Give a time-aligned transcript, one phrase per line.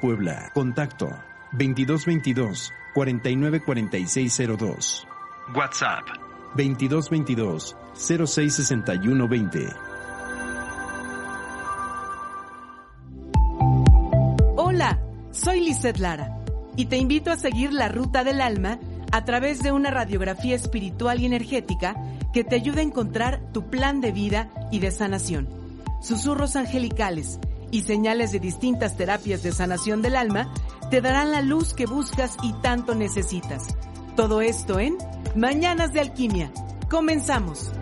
[0.00, 0.50] Puebla.
[0.54, 1.08] Contacto
[1.52, 5.06] 2222 494602.
[5.54, 9.68] WhatsApp 2222 066120.
[14.56, 14.98] Hola,
[15.30, 16.38] soy Lizeth Lara
[16.76, 18.78] y te invito a seguir la ruta del alma
[19.12, 21.96] a través de una radiografía espiritual y energética
[22.32, 25.48] que te ayuda a encontrar tu plan de vida y de sanación.
[26.02, 27.38] Susurros angelicales
[27.70, 30.52] y señales de distintas terapias de sanación del alma
[30.90, 33.66] te darán la luz que buscas y tanto necesitas.
[34.16, 34.96] Todo esto en
[35.34, 36.52] Mañanas de Alquimia.
[36.88, 37.72] Comenzamos.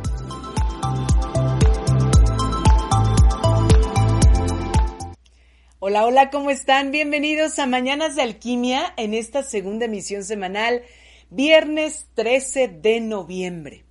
[5.87, 6.93] Hola, hola, ¿cómo están?
[6.93, 10.83] Bienvenidos a Mañanas de Alquimia en esta segunda emisión semanal,
[11.29, 13.85] viernes 13 de noviembre.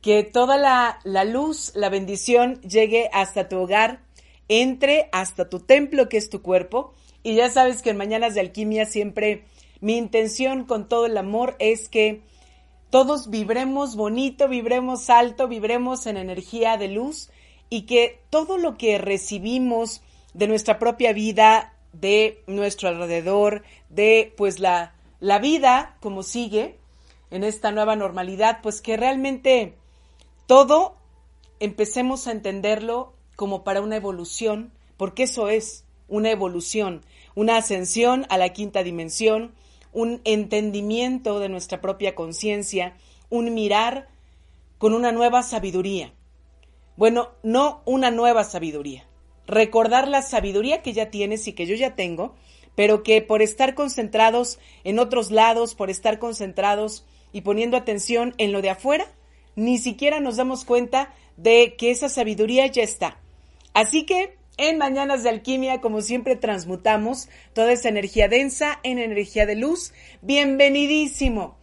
[0.00, 4.03] Que toda la, la luz, la bendición llegue hasta tu hogar,
[4.48, 6.92] entre hasta tu templo que es tu cuerpo.
[7.22, 9.44] Y ya sabes que en Mañanas de Alquimia siempre
[9.80, 12.22] mi intención con todo el amor es que
[12.90, 17.30] todos vibremos bonito, vibremos alto, vibremos en energía de luz
[17.70, 20.02] y que todo lo que recibimos
[20.32, 26.76] de nuestra propia vida, de nuestro alrededor, de pues la, la vida como sigue
[27.30, 29.74] en esta nueva normalidad, pues que realmente
[30.46, 30.96] todo
[31.58, 37.02] empecemos a entenderlo como para una evolución, porque eso es una evolución,
[37.34, 39.52] una ascensión a la quinta dimensión,
[39.92, 42.96] un entendimiento de nuestra propia conciencia,
[43.30, 44.08] un mirar
[44.78, 46.12] con una nueva sabiduría.
[46.96, 49.06] Bueno, no una nueva sabiduría,
[49.46, 52.34] recordar la sabiduría que ya tienes y que yo ya tengo,
[52.74, 58.52] pero que por estar concentrados en otros lados, por estar concentrados y poniendo atención en
[58.52, 59.06] lo de afuera,
[59.56, 63.18] ni siquiera nos damos cuenta de que esa sabiduría ya está.
[63.74, 69.46] Así que en Mañanas de Alquimia, como siempre, transmutamos toda esa energía densa en energía
[69.46, 69.92] de luz.
[70.22, 71.56] Bienvenidísimo.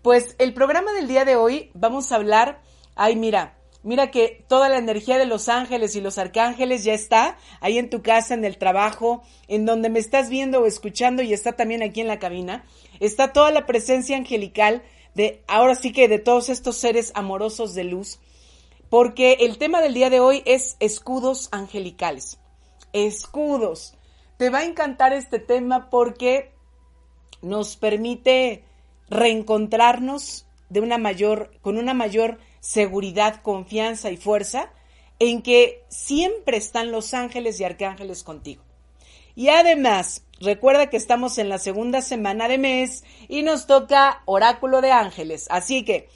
[0.00, 2.62] Pues el programa del día de hoy vamos a hablar,
[2.96, 7.36] ay mira, mira que toda la energía de los ángeles y los arcángeles ya está
[7.60, 11.34] ahí en tu casa, en el trabajo, en donde me estás viendo o escuchando y
[11.34, 12.64] está también aquí en la cabina.
[13.00, 14.82] Está toda la presencia angelical
[15.14, 18.18] de, ahora sí que de todos estos seres amorosos de luz
[18.90, 22.38] porque el tema del día de hoy es escudos angelicales.
[22.92, 23.94] Escudos.
[24.36, 26.52] Te va a encantar este tema porque
[27.40, 28.64] nos permite
[29.08, 30.46] reencontrarnos
[31.62, 34.70] con una mayor seguridad, confianza y fuerza
[35.18, 38.62] en que siempre están los ángeles y arcángeles contigo.
[39.36, 44.80] Y además, recuerda que estamos en la segunda semana de mes y nos toca oráculo
[44.80, 45.46] de ángeles.
[45.50, 46.08] Así que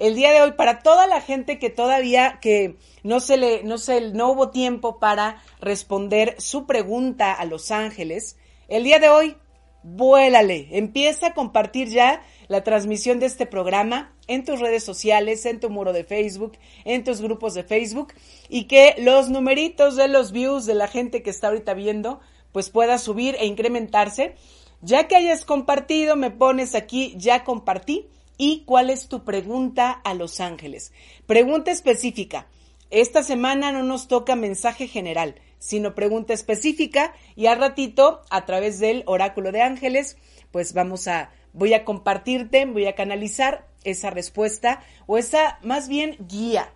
[0.00, 3.78] el día de hoy para toda la gente que todavía que no se le no
[3.78, 8.36] se no hubo tiempo para responder su pregunta a Los Ángeles,
[8.68, 9.36] el día de hoy
[9.82, 15.60] vuélale, empieza a compartir ya la transmisión de este programa en tus redes sociales, en
[15.60, 16.52] tu muro de Facebook,
[16.84, 18.14] en tus grupos de Facebook
[18.48, 22.20] y que los numeritos de los views de la gente que está ahorita viendo
[22.52, 24.34] pues pueda subir e incrementarse.
[24.82, 28.08] Ya que hayas compartido, me pones aquí ya compartí
[28.42, 30.94] ¿Y cuál es tu pregunta a los ángeles?
[31.26, 32.46] Pregunta específica.
[32.88, 38.78] esta semana no nos toca mensaje general, sino pregunta específica y al ratito, a través
[38.78, 40.16] del oráculo de ángeles,
[40.52, 46.16] pues vamos a, voy a compartirte, voy a canalizar esa respuesta o esa más bien
[46.26, 46.72] guía,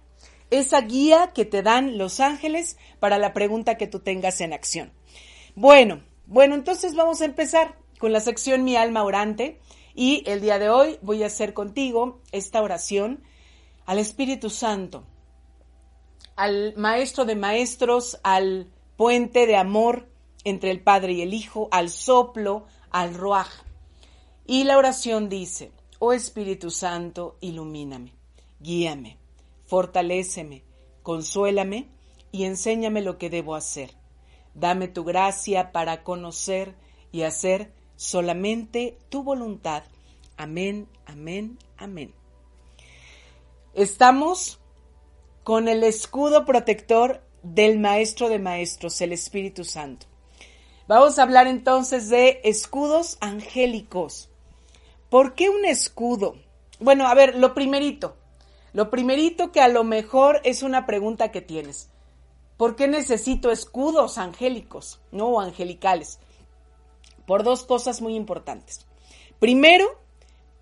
[0.51, 4.93] esa guía que te dan los ángeles para la pregunta que tú tengas en acción.
[5.55, 9.61] Bueno, bueno, entonces vamos a empezar con la sección Mi alma orante
[9.95, 13.23] y el día de hoy voy a hacer contigo esta oración
[13.87, 15.05] al Espíritu Santo,
[16.37, 20.09] al Maestro de Maestros, al puente de amor
[20.43, 23.49] entre el Padre y el Hijo, al soplo, al ruaj.
[24.47, 25.71] Y la oración dice,
[26.01, 28.13] oh Espíritu Santo, ilumíname,
[28.61, 29.19] guíame,
[29.65, 30.65] fortaléceme,
[31.03, 31.89] consuélame
[32.33, 33.95] y enséñame lo que debo hacer.
[34.55, 36.75] Dame tu gracia para conocer
[37.13, 39.85] y hacer solamente tu voluntad.
[40.37, 42.13] Amén, amén, amén.
[43.75, 44.61] Estamos
[45.43, 50.07] con el escudo protector del Maestro de Maestros, el Espíritu Santo.
[50.87, 54.31] Vamos a hablar entonces de escudos angélicos.
[55.09, 56.37] ¿Por qué un escudo?
[56.81, 58.17] Bueno, a ver, lo primerito.
[58.73, 61.91] Lo primerito que a lo mejor es una pregunta que tienes.
[62.57, 66.19] ¿Por qué necesito escudos angélicos, no angelicales?
[67.27, 68.87] Por dos cosas muy importantes.
[69.39, 69.87] Primero,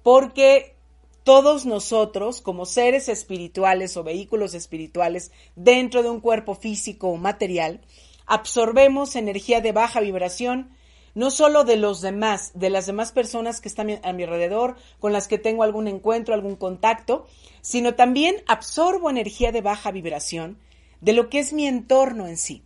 [0.03, 0.77] porque
[1.25, 7.81] todos nosotros, como seres espirituales o vehículos espirituales dentro de un cuerpo físico o material,
[8.27, 10.71] absorbemos energía de baja vibración,
[11.15, 15.13] no solo de los demás, de las demás personas que están a mi alrededor, con
[15.13, 17.27] las que tengo algún encuentro, algún contacto,
[17.61, 20.59] sino también absorbo energía de baja vibración
[21.01, 22.63] de lo que es mi entorno en sí,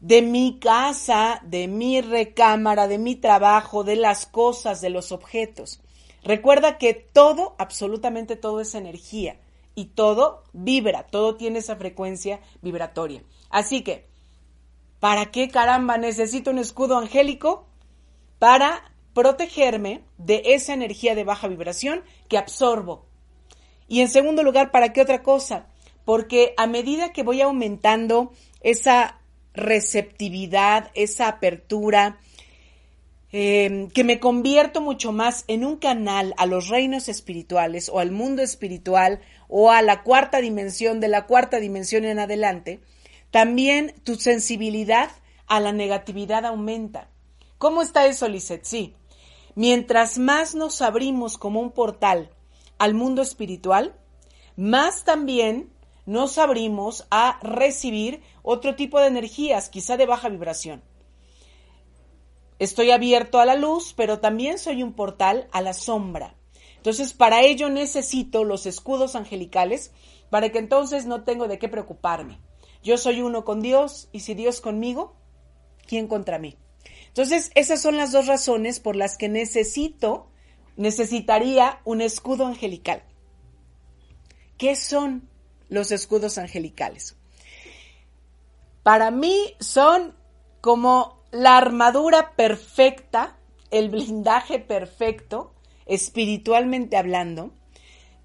[0.00, 5.80] de mi casa, de mi recámara, de mi trabajo, de las cosas, de los objetos.
[6.22, 9.38] Recuerda que todo, absolutamente todo es energía
[9.74, 13.22] y todo vibra, todo tiene esa frecuencia vibratoria.
[13.50, 14.06] Así que,
[14.98, 17.66] ¿para qué caramba necesito un escudo angélico?
[18.38, 23.06] Para protegerme de esa energía de baja vibración que absorbo.
[23.86, 25.66] Y en segundo lugar, ¿para qué otra cosa?
[26.04, 29.19] Porque a medida que voy aumentando esa
[29.54, 32.18] receptividad, esa apertura,
[33.32, 38.10] Em, que me convierto mucho más en un canal a los reinos espirituales o al
[38.10, 42.80] mundo espiritual o a la cuarta dimensión, de la cuarta dimensión en adelante,
[43.30, 45.10] también tu sensibilidad
[45.46, 47.08] a la negatividad aumenta.
[47.56, 48.64] ¿Cómo está eso, Lisette?
[48.64, 48.94] Sí.
[49.54, 52.30] Mientras más nos abrimos como un portal
[52.78, 53.94] al mundo espiritual,
[54.56, 55.70] más también
[56.10, 60.82] nos abrimos a recibir otro tipo de energías, quizá de baja vibración.
[62.58, 66.34] Estoy abierto a la luz, pero también soy un portal a la sombra.
[66.78, 69.92] Entonces, para ello necesito los escudos angelicales
[70.30, 72.40] para que entonces no tengo de qué preocuparme.
[72.82, 75.14] Yo soy uno con Dios y si Dios conmigo,
[75.86, 76.56] ¿quién contra mí?
[77.06, 80.26] Entonces, esas son las dos razones por las que necesito,
[80.76, 83.04] necesitaría un escudo angelical.
[84.58, 85.29] ¿Qué son
[85.70, 87.16] los escudos angelicales?
[88.82, 90.14] Para mí son
[90.60, 93.38] como la armadura perfecta,
[93.70, 95.52] el blindaje perfecto,
[95.86, 97.52] espiritualmente hablando,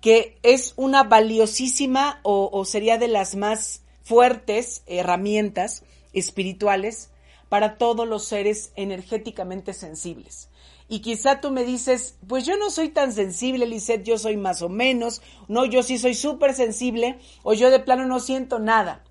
[0.01, 5.83] que es una valiosísima o, sería de las más fuertes herramientas
[6.13, 7.09] espirituales
[7.49, 10.49] para todos los seres energéticamente sensibles.
[10.87, 14.61] Y quizá tú me dices, pues yo no soy tan sensible, Lisette, yo soy más
[14.61, 19.03] o menos, no, yo sí soy súper sensible, o yo de plano no siento nada.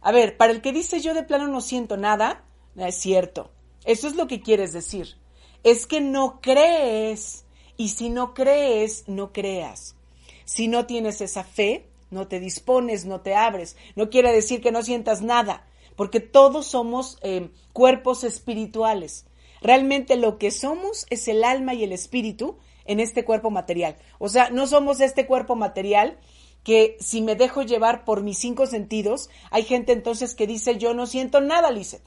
[0.00, 2.44] A ver, para el que dice yo de plano no siento nada,
[2.76, 3.50] es cierto.
[3.84, 5.16] Eso es lo que quieres decir.
[5.62, 7.44] Es que no crees.
[7.76, 9.96] Y si no crees, no creas.
[10.44, 13.76] Si no tienes esa fe, no te dispones, no te abres.
[13.96, 19.26] No quiere decir que no sientas nada, porque todos somos eh, cuerpos espirituales.
[19.62, 23.96] Realmente lo que somos es el alma y el espíritu en este cuerpo material.
[24.18, 26.18] O sea, no somos este cuerpo material
[26.64, 30.94] que si me dejo llevar por mis cinco sentidos, hay gente entonces que dice yo
[30.94, 32.02] no siento nada, Lizeth.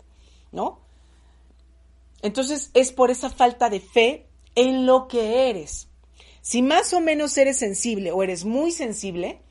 [0.55, 0.79] ¿no?
[2.21, 5.89] Entonces es por esa falta de fe en lo que eres.
[6.41, 9.41] Si más o menos eres sensible o eres muy sensible,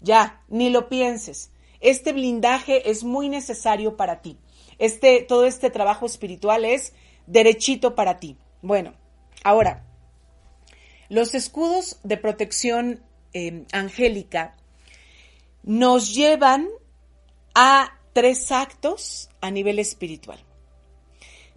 [0.00, 1.50] ya, ni lo pienses.
[1.80, 4.38] Este blindaje es muy necesario para ti.
[4.78, 6.94] Este, todo este trabajo espiritual es
[7.26, 8.36] derechito para ti.
[8.62, 8.94] Bueno,
[9.44, 9.84] ahora,
[11.08, 13.02] los escudos de protección
[13.32, 14.56] eh, angélica
[15.62, 16.68] nos llevan
[17.54, 20.38] a tres actos a nivel espiritual.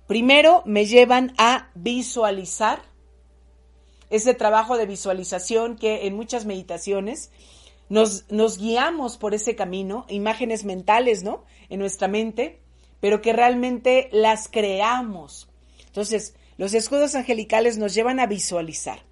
[0.07, 2.81] Primero, me llevan a visualizar
[4.09, 7.31] ese trabajo de visualización que en muchas meditaciones
[7.89, 11.43] nos, nos guiamos por ese camino, imágenes mentales, ¿no?
[11.69, 12.59] En nuestra mente,
[12.99, 15.48] pero que realmente las creamos.
[15.89, 19.03] Entonces, los escudos angelicales nos llevan a visualizar,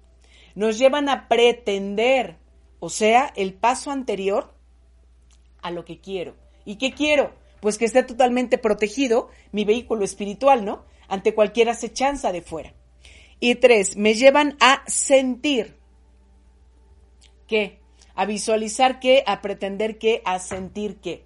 [0.54, 2.36] nos llevan a pretender,
[2.78, 4.54] o sea, el paso anterior
[5.60, 6.36] a lo que quiero.
[6.64, 7.32] ¿Y qué quiero?
[7.60, 10.84] Pues que esté totalmente protegido mi vehículo espiritual, ¿no?
[11.08, 12.74] Ante cualquier acechanza de fuera.
[13.40, 15.76] Y tres, me llevan a sentir.
[17.46, 17.80] ¿Qué?
[18.14, 21.24] A visualizar qué, a pretender qué, a sentir qué.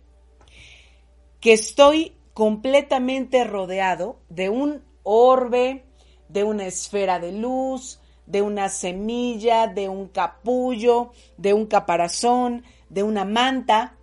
[1.41, 5.85] Que estoy completamente rodeado de un orbe,
[6.29, 13.03] de una esfera de luz, de una semilla, de un capullo, de un caparazón, de
[13.03, 13.97] una manta,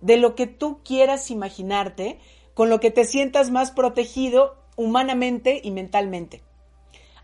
[0.00, 2.18] de lo que tú quieras imaginarte,
[2.54, 6.42] con lo que te sientas más protegido humanamente y mentalmente.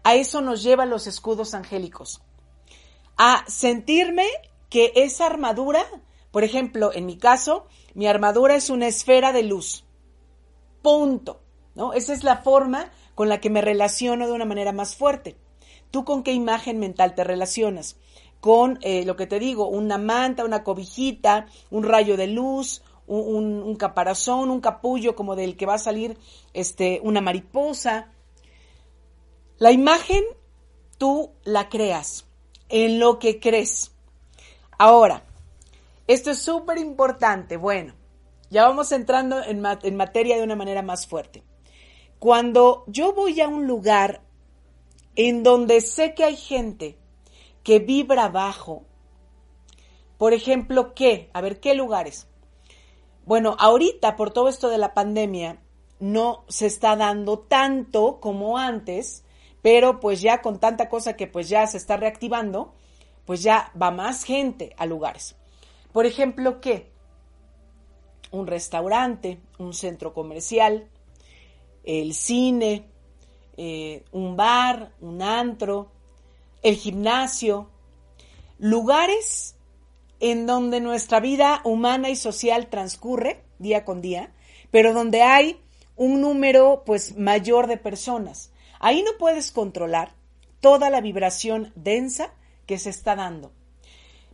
[0.05, 2.23] A eso nos llevan los escudos angélicos.
[3.17, 4.27] A sentirme
[4.71, 5.85] que esa armadura,
[6.31, 9.85] por ejemplo, en mi caso, mi armadura es una esfera de luz.
[10.83, 11.43] Punto.
[11.95, 15.37] Esa es la forma con la que me relaciono de una manera más fuerte.
[15.91, 17.97] ¿Tú con qué imagen mental te relacionas?
[18.41, 23.75] Con eh, lo que te digo, una manta, una cobijita, un rayo de luz, un,
[23.77, 26.19] caparazón, un capullo como del que va a salir
[26.53, 28.13] este, una mariposa.
[29.59, 30.23] La imagen
[30.99, 32.27] tú la creas
[32.69, 33.93] en lo que crees.
[34.79, 35.25] Ahora,
[36.07, 37.57] esto es súper importante.
[37.57, 37.95] Bueno,
[38.51, 41.43] ya vamos entrando en, en, materia de una manera más fuerte.
[42.19, 44.23] Cuando yo voy a un lugar
[45.15, 46.99] en donde sé que hay gente
[47.63, 48.85] que vibra bajo,
[50.17, 51.31] por ejemplo, ¿qué?
[51.33, 52.27] A ver, ¿qué lugares?
[53.25, 55.61] Bueno, ahorita por todo esto de la pandemia
[56.01, 59.25] no se está dando tanto como antes,
[59.63, 62.75] pero pues ya con tanta cosa que pues ya se está reactivando,
[63.27, 65.37] pues ya va más gente a lugares.
[65.93, 66.91] Por ejemplo, ¿qué?
[68.31, 70.89] Un restaurante, un centro comercial,
[71.85, 72.85] el cine,
[73.57, 75.91] eh, un bar, un antro,
[76.63, 77.71] el gimnasio,
[78.59, 79.57] lugares
[80.21, 84.33] en donde nuestra vida humana y social transcurre día con día,
[84.71, 85.61] pero donde hay
[85.97, 88.53] un número pues mayor de personas.
[88.81, 90.15] Ahí no puedes controlar
[90.61, 92.33] toda la vibración densa
[92.67, 93.53] que se está dando.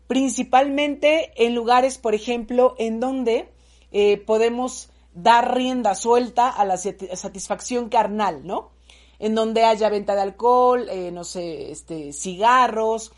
[0.07, 3.49] Principalmente en lugares, por ejemplo, en donde
[3.93, 8.71] eh, podemos dar rienda suelta a la satisfacción carnal, ¿no?
[9.19, 13.13] En donde haya venta de alcohol, eh, no sé, este, cigarros,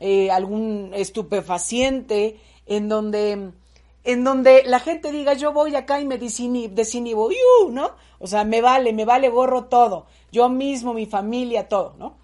[0.00, 3.52] eh, algún estupefaciente, en donde
[4.04, 7.30] en donde la gente diga yo voy acá y me desinhibo,
[7.70, 7.92] ¿no?
[8.18, 12.16] O sea, me vale, me vale gorro todo, yo mismo, mi familia, todo, ¿no?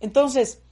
[0.00, 0.62] Entonces,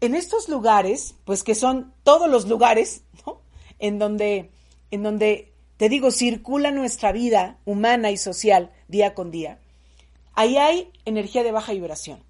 [0.00, 3.40] en estos lugares, pues que son todos los lugares, ¿no?
[3.78, 4.52] En donde,
[4.90, 5.53] en donde,
[5.84, 9.58] te digo, circula nuestra vida humana y social día con día,
[10.32, 12.24] ahí hay energía de baja vibración.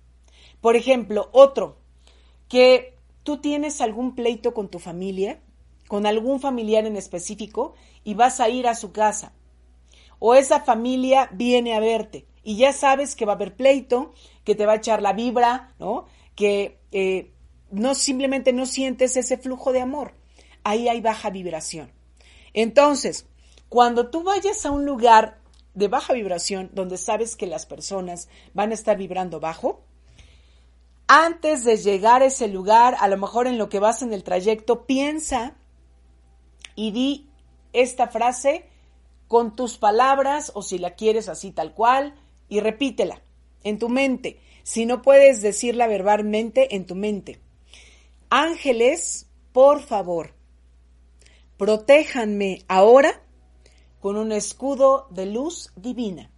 [0.61, 1.79] Por ejemplo, otro,
[2.49, 5.39] que tú tienes algún pleito con tu familia,
[5.87, 9.35] con algún familiar en específico y vas a ir a su casa.
[10.19, 14.57] O esa familia viene a verte y ya sabes que va a haber pleito, que
[14.57, 16.07] te va a echar la vibra, ¿no?
[16.35, 17.31] Que eh,
[17.71, 20.17] no simplemente no sientes ese flujo de amor.
[20.65, 21.93] Ahí hay baja vibración.
[22.53, 23.29] Entonces,
[23.75, 25.41] cuando tú vayas a un lugar
[25.75, 29.83] de baja vibración donde sabes que las personas van a estar vibrando bajo,
[31.09, 34.23] antes de llegar a ese lugar, a lo mejor en lo que vas en el
[34.23, 35.57] trayecto, piensa
[36.77, 37.29] y di
[37.73, 38.65] esta frase
[39.27, 42.15] con tus palabras o si la quieres así tal cual
[42.49, 43.23] y repítela
[43.65, 44.39] en tu mente.
[44.63, 47.41] Si no puedes decirla verbalmente, en tu mente.
[48.31, 50.33] Ángeles, por favor,
[51.57, 53.21] protéjanme ahora
[54.05, 56.31] con un escudo de luz divina.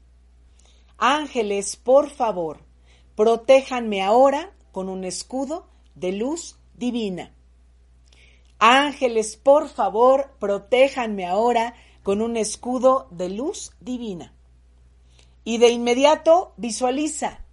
[0.99, 2.61] Ángeles, por favor,
[3.16, 7.35] protéjanme ahora con un escudo de luz divina.
[8.61, 14.32] Ángeles, por favor, protéjanme ahora con un escudo de luz divina.
[15.42, 17.44] Y de inmediato visualiza,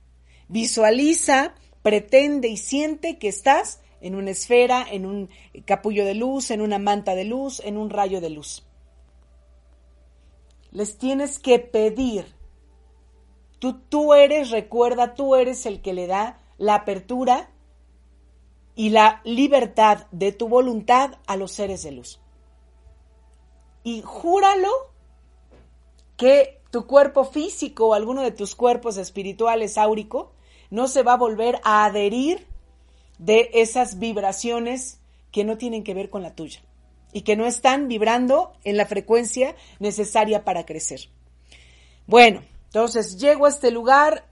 [0.48, 5.30] visualiza, pretende y siente que estás en una esfera, en un
[5.66, 8.64] capullo de luz, en una manta de luz, en un rayo de luz.
[10.74, 12.26] Les tienes que pedir.
[13.60, 17.50] Tú, tú eres, recuerda, tú eres el que le da la apertura
[18.76, 22.20] y la libertad de tu voluntad a los seres de luz.
[23.84, 24.70] Y júralo
[26.18, 30.32] que tu cuerpo físico o alguno de tus cuerpos espirituales áurico
[30.72, 32.48] no se va a volver a adherir
[33.20, 35.00] de esas vibraciones
[35.32, 36.62] que no tienen que ver con la tuya.
[37.14, 41.10] Y que no están vibrando en la frecuencia necesaria para crecer.
[42.08, 44.28] Bueno, entonces llego a este lugar,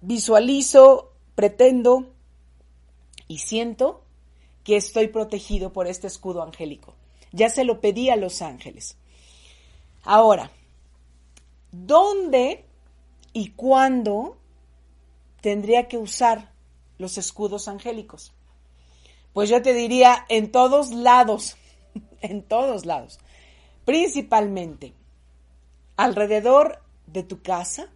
[0.00, 2.12] visualizo, pretendo
[3.26, 4.04] y siento
[4.64, 6.94] que estoy protegido por este escudo angélico.
[7.32, 8.96] Ya se lo pedí a los ángeles.
[10.02, 10.50] Ahora,
[11.72, 12.64] ¿dónde
[13.32, 14.36] y cuándo
[15.40, 16.52] tendría que usar
[16.98, 18.32] los escudos angélicos?
[19.32, 21.56] Pues yo te diría en todos lados,
[22.20, 23.18] en todos lados.
[23.84, 24.94] Principalmente
[25.96, 27.88] alrededor de tu casa.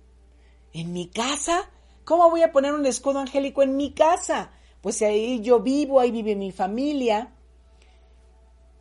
[0.72, 1.70] ¿En mi casa?
[2.04, 4.50] ¿Cómo voy a poner un escudo angélico en mi casa?
[4.80, 7.32] Pues ahí yo vivo, ahí vive mi familia.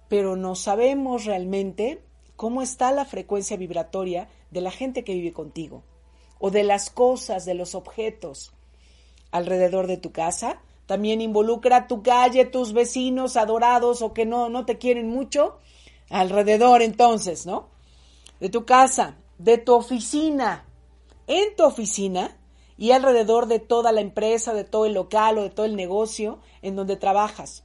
[0.09, 2.03] Pero no sabemos realmente
[2.35, 5.83] cómo está la frecuencia vibratoria de la gente que vive contigo
[6.39, 8.53] o de las cosas, de los objetos
[9.31, 14.65] alrededor de tu casa también involucra tu calle, tus vecinos adorados o que no, no
[14.65, 15.57] te quieren mucho
[16.09, 17.69] alrededor entonces, ¿no?
[18.39, 20.65] De tu casa, de tu oficina,
[21.27, 22.37] en tu oficina
[22.77, 26.39] y alrededor de toda la empresa, de todo el local o de todo el negocio
[26.61, 27.63] en donde trabajas.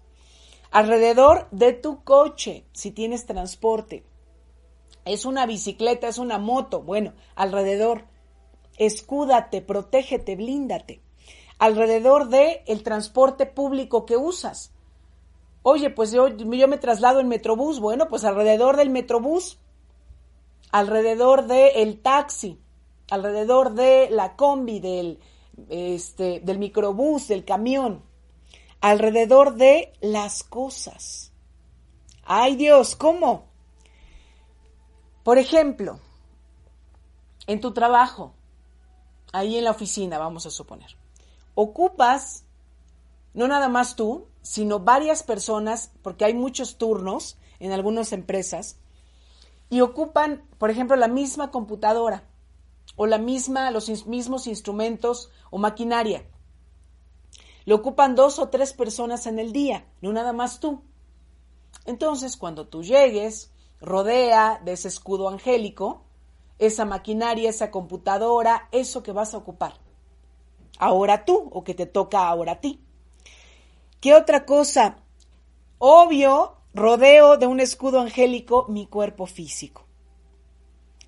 [0.71, 4.05] Alrededor de tu coche, si tienes transporte.
[5.05, 6.83] Es una bicicleta, es una moto.
[6.83, 8.05] Bueno, alrededor.
[8.77, 11.01] Escúdate, protégete, blíndate
[11.59, 14.73] alrededor del el transporte público que usas.
[15.63, 19.59] Oye, pues yo, yo me traslado en Metrobús, bueno, pues alrededor del Metrobús,
[20.71, 22.61] alrededor del taxi,
[23.11, 25.19] alrededor de la combi, del,
[25.69, 28.03] este, del microbús, del camión,
[28.81, 31.33] alrededor de las cosas.
[32.25, 33.49] Ay Dios, ¿cómo?
[35.25, 35.99] Por ejemplo,
[37.47, 38.33] en tu trabajo,
[39.33, 40.98] ahí en la oficina, vamos a suponer
[41.61, 42.45] ocupas,
[43.35, 48.79] no nada más tú, sino varias personas, porque hay muchos turnos en algunas empresas,
[49.69, 52.29] y ocupan, por ejemplo, la misma computadora
[52.95, 56.25] o la misma, los mismos instrumentos o maquinaria.
[57.65, 60.85] Lo ocupan dos o tres personas en el día, no nada más tú.
[61.87, 66.05] Entonces, cuando tú llegues, rodea de ese escudo angélico
[66.61, 69.88] esa maquinaria, esa computadora, eso que vas a ocupar
[70.79, 72.81] ahora tú o que te toca ahora a ti.
[74.01, 74.99] ¿Qué otra cosa?
[75.79, 79.85] Obvio, rodeo de un escudo angélico mi cuerpo físico.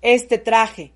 [0.01, 0.93] Este traje,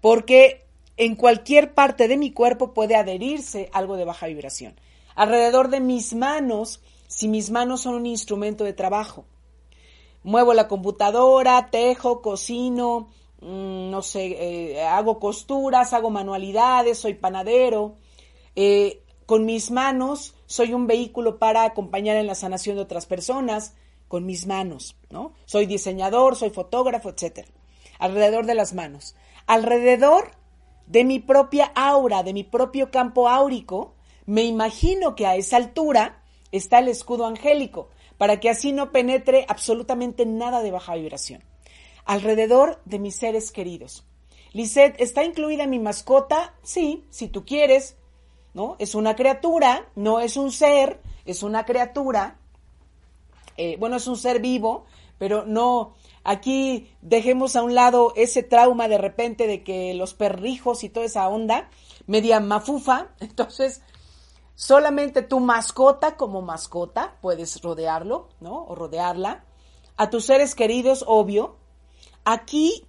[0.00, 4.78] porque en cualquier parte de mi cuerpo puede adherirse algo de baja vibración.
[5.14, 9.24] Alrededor de mis manos, si mis manos son un instrumento de trabajo.
[10.22, 13.08] Muevo la computadora, tejo, cocino,
[13.42, 17.96] no sé, eh, hago costuras, hago manualidades, soy panadero.
[18.54, 23.74] Eh, con mis manos soy un vehículo para acompañar en la sanación de otras personas,
[24.06, 25.32] con mis manos, ¿no?
[25.46, 27.48] Soy diseñador, soy fotógrafo, etc.
[27.98, 29.16] Alrededor de las manos.
[29.46, 30.32] Alrededor
[30.86, 33.94] de mi propia aura, de mi propio campo áurico,
[34.26, 39.46] me imagino que a esa altura está el escudo angélico, para que así no penetre
[39.48, 41.42] absolutamente nada de baja vibración
[42.04, 44.04] alrededor de mis seres queridos.
[44.52, 46.54] Lisette, ¿está incluida mi mascota?
[46.62, 47.96] Sí, si tú quieres,
[48.54, 48.76] ¿no?
[48.78, 52.38] Es una criatura, no es un ser, es una criatura.
[53.56, 54.84] Eh, bueno, es un ser vivo,
[55.18, 60.84] pero no, aquí dejemos a un lado ese trauma de repente de que los perrijos
[60.84, 61.70] y toda esa onda,
[62.06, 63.82] media mafufa, entonces
[64.54, 68.64] solamente tu mascota como mascota puedes rodearlo, ¿no?
[68.64, 69.44] O rodearla.
[69.96, 71.56] A tus seres queridos, obvio,
[72.24, 72.84] Aquí,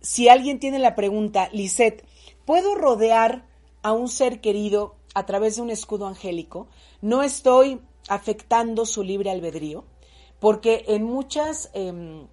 [0.00, 2.04] si alguien tiene la pregunta, Lisette,
[2.44, 3.46] ¿puedo rodear
[3.82, 6.68] a un ser querido a través de un escudo angélico?
[7.02, 9.84] ¿No estoy afectando su libre albedrío?
[10.40, 12.28] Porque en muchas, em,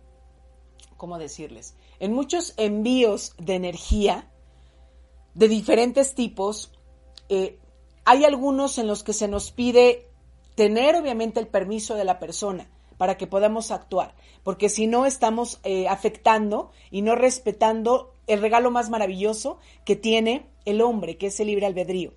[0.96, 1.76] ¿cómo decirles?
[2.00, 4.32] En muchos envíos de energía
[5.34, 6.72] de diferentes tipos,
[7.28, 7.60] eh,
[8.06, 10.08] hay algunos en los que se nos pide
[10.56, 15.60] tener obviamente el permiso de la persona para que podamos actuar, porque si no estamos
[15.64, 21.40] eh, afectando y no respetando el regalo más maravilloso que tiene el hombre, que es
[21.40, 22.14] el libre albedrío.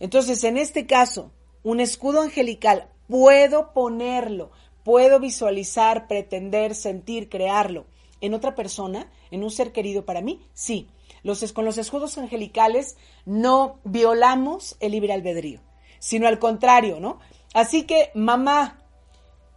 [0.00, 1.30] Entonces, en este caso,
[1.62, 4.50] un escudo angelical, puedo ponerlo,
[4.84, 7.86] puedo visualizar, pretender, sentir, crearlo
[8.20, 10.88] en otra persona, en un ser querido para mí, sí.
[11.22, 12.96] Los, con los escudos angelicales
[13.26, 15.60] no violamos el libre albedrío,
[16.00, 17.20] sino al contrario, ¿no?
[17.54, 18.81] Así que, mamá,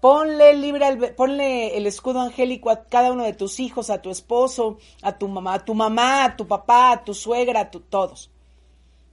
[0.06, 5.28] Ponle, el escudo angélico a cada uno de tus hijos, a tu esposo, a tu
[5.28, 8.30] mamá, a tu mamá, a tu papá, a tu suegra, a todos.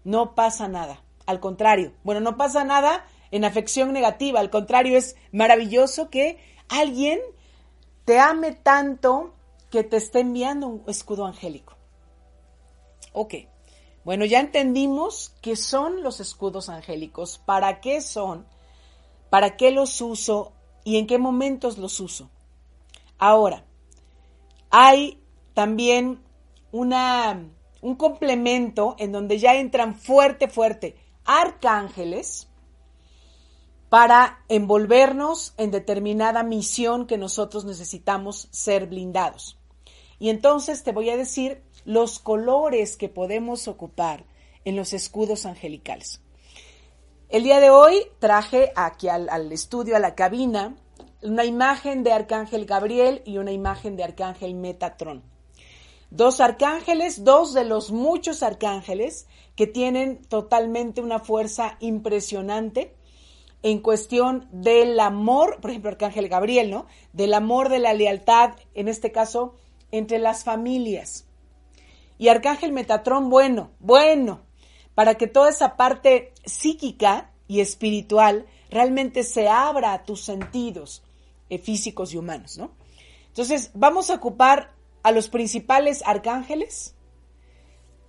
[0.05, 1.03] No pasa nada.
[1.25, 4.39] Al contrario, bueno, no pasa nada en afección negativa.
[4.39, 7.21] Al contrario, es maravilloso que alguien
[8.05, 9.33] te ame tanto
[9.71, 11.75] que te esté enviando un escudo angélico.
[13.15, 13.33] Ok,
[14.05, 18.47] bueno, ya entendimos qué son los escudos angélicos, para qué son,
[19.31, 20.53] para qué los uso
[20.85, 22.31] y en qué momentos los uso.
[23.19, 23.65] Ahora,
[24.71, 25.23] hay
[25.55, 26.21] también
[26.71, 27.49] una,
[27.81, 32.49] un complemento en donde ya entran fuerte, fuerte arcángeles
[33.89, 39.59] para envolvernos en determinada misión que nosotros necesitamos ser blindados.
[40.19, 44.25] Y entonces te voy a decir los colores que podemos ocupar
[44.65, 46.22] en los escudos angelicales.
[47.33, 50.77] El día de hoy traje aquí al, al, estudio, a la cabina,
[51.23, 55.23] una imagen de Arcángel Gabriel y una imagen de Arcángel Metatrón.
[56.11, 62.95] Dos arcángeles, dos de los muchos arcángeles que tienen totalmente una fuerza impresionante
[63.63, 66.85] en cuestión del amor, por ejemplo, Arcángel Gabriel, ¿no?
[67.15, 69.55] Del amor, de la lealtad, en este caso,
[69.91, 71.27] entre las familias.
[72.19, 74.43] Y Arcángel Metatrón, bueno, bueno,
[74.95, 81.03] para que toda esa parte psíquica y espiritual realmente se abra a tus sentidos
[81.51, 82.71] eh, físicos y humanos, ¿no?
[83.29, 86.95] Entonces, vamos a ocupar a los principales arcángeles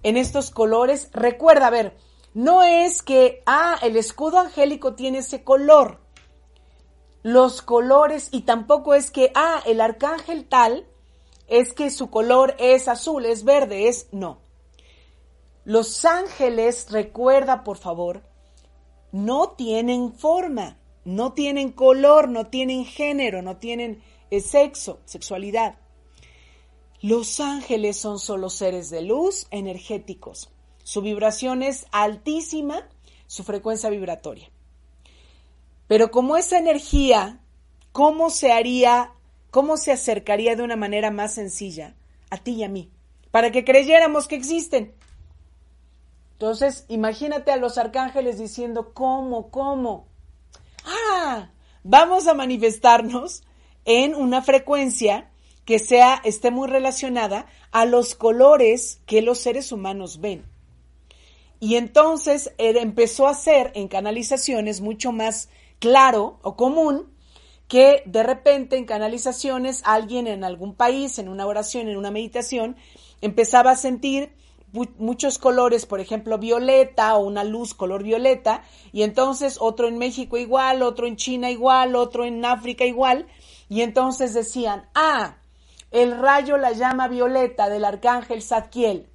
[0.04, 1.10] en estos colores.
[1.14, 1.96] Recuerda, a ver,
[2.34, 6.02] no es que, ah, el escudo angélico tiene ese color.
[7.22, 10.86] Los colores, y tampoco es que, ah, el arcángel tal,
[11.48, 14.43] es que su color es azul, es verde, es no.
[15.66, 18.24] Los ángeles, recuerda por favor,
[19.12, 25.76] no tienen forma, no tienen color, no tienen género, no tienen eh, sexo, sexualidad.
[27.02, 30.50] Los ángeles son solo seres de luz energéticos.
[30.84, 32.88] Su vibración es altísima,
[33.28, 34.50] su frecuencia vibratoria.
[35.88, 37.40] Pero como esa energía,
[37.92, 39.12] ¿cómo se haría,
[39.52, 41.96] cómo se acercaría de una manera más sencilla
[42.30, 42.90] a ti y a mí?
[43.32, 44.94] Para que creyéramos que existen.
[46.34, 50.08] Entonces, imagínate a los arcángeles diciendo, ¿cómo, cómo?
[50.86, 51.52] Ah,
[51.84, 53.44] vamos a manifestarnos
[53.86, 55.30] en una frecuencia
[55.66, 60.46] que sea, esté muy relacionada a los colores que los seres humanos ven.
[61.60, 67.14] Y entonces empezó a ser en canalizaciones mucho más claro o común
[67.70, 72.76] que de repente en canalizaciones alguien en algún país, en una oración, en una meditación,
[73.22, 74.34] empezaba a sentir
[74.74, 80.38] muchos colores, por ejemplo, violeta o una luz color violeta, y entonces otro en México
[80.38, 83.28] igual, otro en China igual, otro en África igual,
[83.70, 85.38] y entonces decían, ah,
[85.92, 89.10] el rayo la llama violeta del arcángel Zadkiel.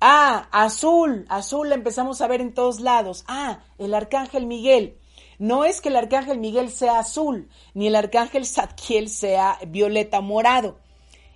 [0.00, 3.24] Ah, azul, azul la empezamos a ver en todos lados.
[3.26, 4.98] Ah, el arcángel Miguel.
[5.38, 10.78] No es que el arcángel Miguel sea azul, ni el arcángel Zadkiel sea violeta morado.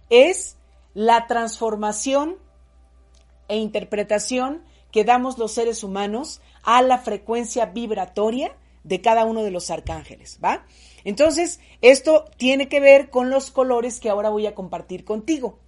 [0.09, 0.57] Es
[0.95, 2.37] la transformación
[3.49, 9.51] e interpretación que damos los seres humanos a la frecuencia vibratoria de cada uno de
[9.51, 10.67] los arcángeles, ¿va?
[11.05, 15.59] Entonces, esto tiene que ver con los colores que ahora voy a compartir contigo,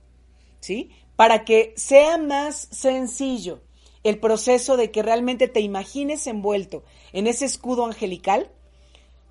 [0.60, 0.90] ¿sí?
[1.16, 3.62] para que sea más sencillo
[4.04, 8.52] el proceso de que realmente te imagines envuelto en ese escudo angelical.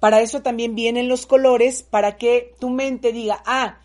[0.02, 3.80] Para eso también vienen los colores, para que tu mente diga, ah,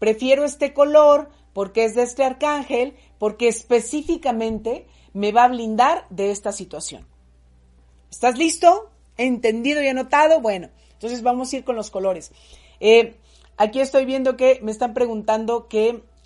[0.00, 6.30] prefiero este color porque es de este arcángel, porque específicamente me va a blindar de
[6.30, 7.06] esta situación.
[8.10, 8.90] ¿Estás listo?
[9.16, 10.40] ¿Entendido y anotado?
[10.40, 12.32] Bueno, entonces vamos a ir con los colores.
[12.80, 13.16] Eh,
[13.56, 15.68] aquí estoy viendo que me están preguntando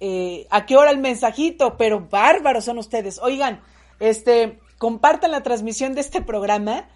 [0.00, 3.18] eh, a qué hora el mensajito, pero bárbaros son ustedes.
[3.18, 3.62] Oigan,
[4.00, 6.88] este, compartan la transmisión de este programa,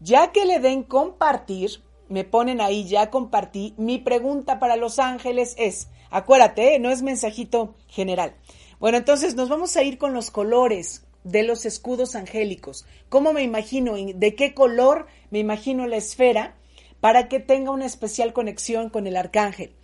[0.00, 3.74] ya que le den compartir, me ponen ahí, ya compartí.
[3.76, 6.78] Mi pregunta para Los Ángeles es, acuérdate, ¿eh?
[6.78, 8.34] no es mensajito general.
[8.80, 12.86] Bueno, entonces nos vamos a ir con los colores de los escudos angélicos.
[13.08, 13.94] ¿Cómo me imagino?
[13.96, 16.56] ¿De qué color me imagino la esfera?
[17.00, 19.74] Para que tenga una especial conexión con el arcángel.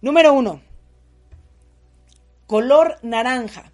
[0.00, 0.60] Número uno,
[2.46, 3.72] color naranja.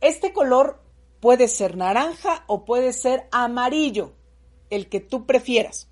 [0.00, 0.82] Este color
[1.20, 4.12] puede ser naranja o puede ser amarillo,
[4.70, 5.88] el que tú prefieras.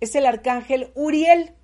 [0.00, 1.54] Es el arcángel Uriel.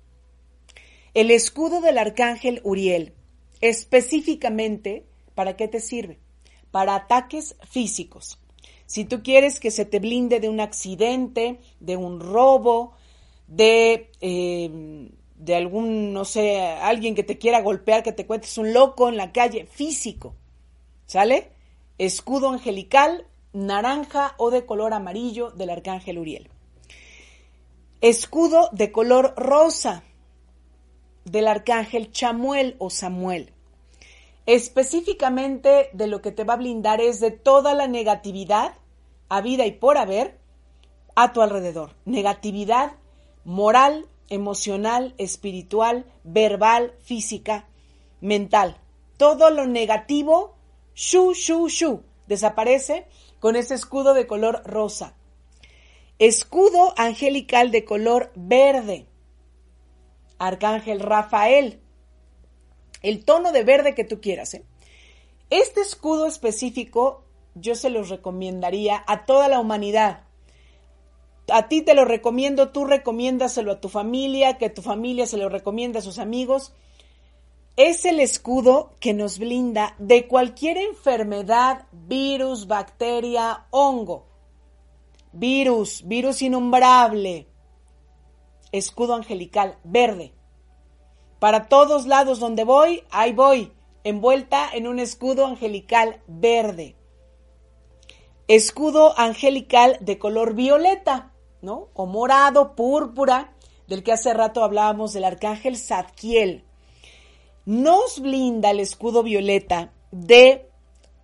[1.17, 3.15] El escudo del arcángel Uriel,
[3.59, 6.19] específicamente, ¿para qué te sirve?
[6.69, 8.37] Para ataques físicos.
[8.85, 12.93] Si tú quieres que se te blinde de un accidente, de un robo,
[13.47, 18.71] de eh, de algún, no sé, alguien que te quiera golpear, que te cuentes un
[18.71, 20.35] loco en la calle, físico.
[21.07, 21.49] ¿Sale?
[21.97, 26.51] Escudo angelical, naranja o de color amarillo del arcángel Uriel.
[28.01, 30.03] Escudo de color rosa.
[31.31, 33.53] Del arcángel Chamuel o Samuel.
[34.45, 38.75] Específicamente de lo que te va a blindar es de toda la negatividad,
[39.29, 40.37] a vida y por haber,
[41.15, 41.95] a tu alrededor.
[42.05, 42.93] Negatividad
[43.43, 47.67] moral, emocional, espiritual, verbal, física,
[48.21, 48.77] mental.
[49.17, 50.55] Todo lo negativo,
[50.95, 53.07] shu, shu, shu, desaparece
[53.39, 55.15] con ese escudo de color rosa.
[56.19, 59.07] Escudo angelical de color verde.
[60.39, 61.81] Arcángel Rafael
[63.01, 64.53] el tono de verde que tú quieras.
[64.53, 64.65] ¿eh?
[65.49, 67.23] Este escudo específico
[67.55, 70.23] yo se los recomendaría a toda la humanidad.
[71.49, 75.47] A ti te lo recomiendo, tú recomiéndaselo a tu familia, que tu familia se lo
[75.49, 76.73] recomienda a sus amigos.
[77.77, 84.27] Es el escudo que nos blinda de cualquier enfermedad, virus, bacteria, hongo.
[85.31, 87.47] Virus, virus innombrable.
[88.77, 90.33] Escudo angelical, verde.
[91.39, 93.71] Para todos lados donde voy, ahí voy,
[94.03, 96.95] envuelta en un escudo angelical verde.
[98.47, 101.89] Escudo angelical de color violeta, ¿no?
[101.93, 103.53] O morado, púrpura,
[103.87, 106.63] del que hace rato hablábamos del arcángel Zadkiel.
[107.65, 110.69] Nos blinda el escudo violeta de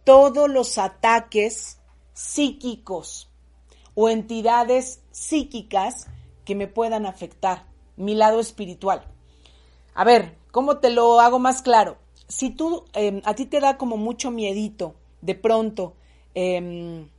[0.03, 1.79] todos los ataques
[2.13, 3.29] psíquicos
[3.95, 6.07] o entidades psíquicas
[6.45, 9.07] que me puedan afectar, mi lado espiritual.
[9.93, 11.97] A ver, ¿cómo te lo hago más claro?
[12.27, 15.95] Si tú, em, a ti te da como mucho miedito, de pronto,
[16.33, 17.09] em,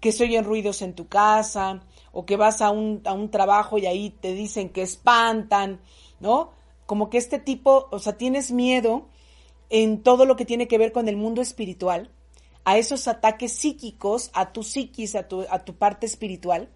[0.00, 1.82] que se oyen ruidos en tu casa,
[2.12, 5.80] o que vas a un, a un trabajo y ahí te dicen que espantan,
[6.20, 6.52] ¿no?
[6.86, 9.08] Como que este tipo, o sea, tienes miedo
[9.70, 12.10] en todo lo que tiene que ver con el mundo espiritual,
[12.64, 16.70] a esos ataques psíquicos, a tu psiquis, a tu, a tu parte espiritual,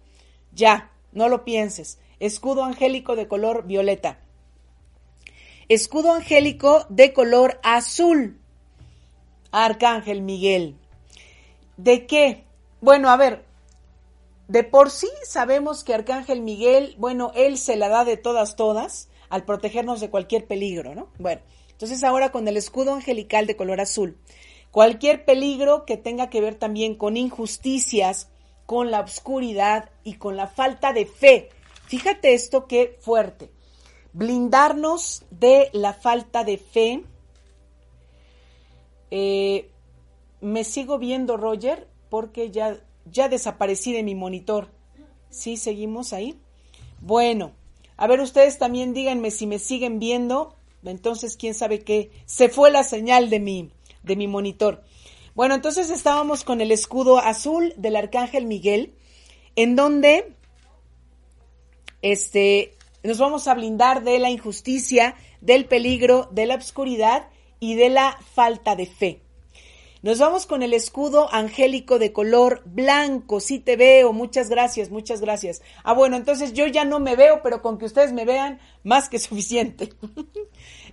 [0.51, 1.99] ya, no lo pienses.
[2.19, 4.19] Escudo angélico de color violeta
[5.69, 8.39] escudo angélico de color azul.
[9.51, 10.75] Arcángel Miguel.
[11.77, 12.43] ¿De qué?
[12.81, 13.45] Bueno, a ver,
[14.47, 19.09] de por sí sabemos que Arcángel Miguel, bueno, él se la da de todas, todas,
[19.29, 21.07] al protegernos de cualquier peligro, ¿no?
[21.19, 24.17] Bueno, entonces ahora con el escudo angelical de color azul,
[24.71, 28.29] cualquier peligro que tenga que ver también con injusticias,
[28.65, 31.49] con la oscuridad y con la falta de fe.
[31.87, 33.49] Fíjate esto qué fuerte
[34.13, 37.03] blindarnos de la falta de fe.
[39.11, 39.69] Eh,
[40.41, 44.69] me sigo viendo, Roger, porque ya, ya desaparecí de mi monitor.
[45.29, 45.57] ¿Sí?
[45.57, 46.39] ¿Seguimos ahí?
[47.01, 47.51] Bueno,
[47.97, 50.55] a ver, ustedes también díganme si me siguen viendo.
[50.83, 52.11] Entonces, quién sabe qué.
[52.25, 53.71] Se fue la señal de mi,
[54.03, 54.83] de mi monitor.
[55.35, 58.93] Bueno, entonces estábamos con el escudo azul del arcángel Miguel,
[59.55, 60.33] en donde
[62.03, 67.89] este, nos vamos a blindar de la injusticia, del peligro, de la obscuridad y de
[67.89, 69.21] la falta de fe.
[70.03, 73.39] Nos vamos con el escudo angélico de color blanco.
[73.39, 74.11] Sí te veo.
[74.11, 75.61] Muchas gracias, muchas gracias.
[75.85, 79.07] Ah, bueno, entonces yo ya no me veo, pero con que ustedes me vean, más
[79.07, 79.93] que suficiente.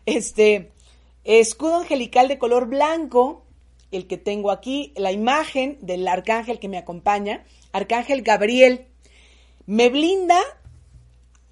[0.06, 0.70] este,
[1.24, 3.44] escudo angelical de color blanco,
[3.90, 8.86] el que tengo aquí, la imagen del arcángel que me acompaña, arcángel Gabriel,
[9.66, 10.40] me blinda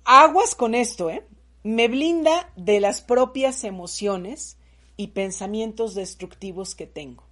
[0.05, 1.23] Aguas con esto, ¿eh?
[1.63, 4.57] Me blinda de las propias emociones
[4.97, 7.25] y pensamientos destructivos que tengo.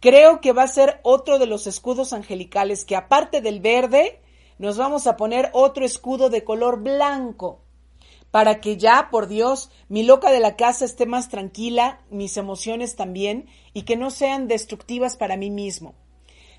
[0.00, 4.20] Creo que va a ser otro de los escudos angelicales que aparte del verde,
[4.58, 7.60] nos vamos a poner otro escudo de color blanco
[8.32, 12.96] para que ya, por Dios, mi loca de la casa esté más tranquila, mis emociones
[12.96, 15.94] también, y que no sean destructivas para mí mismo.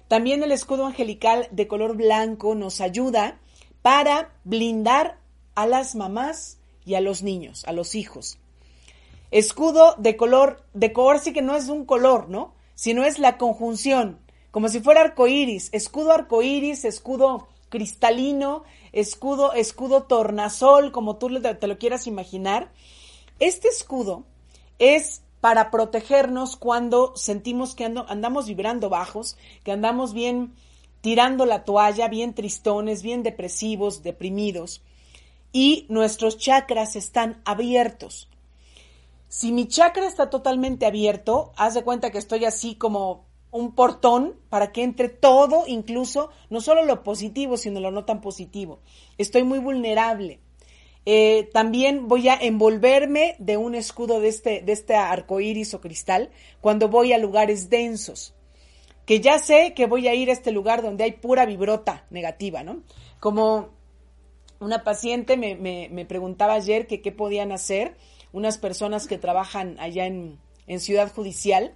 [0.07, 3.39] También el escudo angelical de color blanco nos ayuda
[3.81, 5.17] para blindar
[5.55, 8.37] a las mamás y a los niños, a los hijos.
[9.31, 12.53] Escudo de color, de color sí que no es un color, ¿no?
[12.75, 14.19] Sino es la conjunción,
[14.51, 21.77] como si fuera arcoíris, escudo arcoíris, escudo cristalino, escudo, escudo tornasol, como tú te lo
[21.77, 22.71] quieras imaginar.
[23.39, 24.23] Este escudo
[24.79, 30.53] es para protegernos cuando sentimos que andamos vibrando bajos, que andamos bien
[31.01, 34.81] tirando la toalla, bien tristones, bien depresivos, deprimidos
[35.51, 38.27] y nuestros chakras están abiertos.
[39.27, 44.35] Si mi chakra está totalmente abierto, haz de cuenta que estoy así como un portón
[44.49, 48.79] para que entre todo, incluso no solo lo positivo, sino lo no tan positivo.
[49.17, 50.39] Estoy muy vulnerable.
[51.05, 55.81] Eh, también voy a envolverme de un escudo de este, de este arco iris o
[55.81, 58.33] cristal cuando voy a lugares densos.
[59.05, 62.63] Que ya sé que voy a ir a este lugar donde hay pura vibrota negativa,
[62.63, 62.81] ¿no?
[63.19, 63.69] Como
[64.59, 67.95] Una paciente me, me, preguntaba ayer que qué podían hacer
[68.31, 71.73] unas personas que trabajan allá en, en Ciudad Judicial,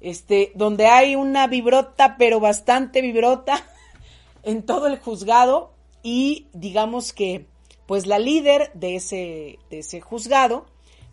[0.00, 3.64] este, donde hay una vibrota, pero bastante vibrota
[4.42, 7.46] en todo el juzgado y digamos que
[7.86, 10.66] pues la líder de ese, de ese juzgado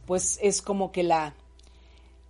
[0.06, 1.36] pues es como que la,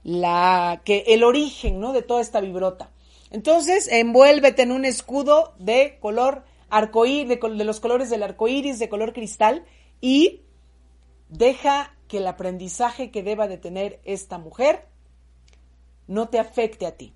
[0.03, 1.93] la, que el origen, ¿no?
[1.93, 2.89] De toda esta vibrota.
[3.29, 8.79] Entonces, envuélvete en un escudo de color arcoíris, de, de los colores del arco iris,
[8.79, 9.65] de color cristal,
[10.01, 10.41] y
[11.29, 14.87] deja que el aprendizaje que deba de tener esta mujer
[16.07, 17.13] no te afecte a ti.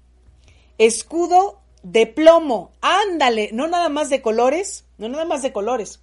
[0.78, 6.02] Escudo de plomo, ándale, no nada más de colores, no nada más de colores,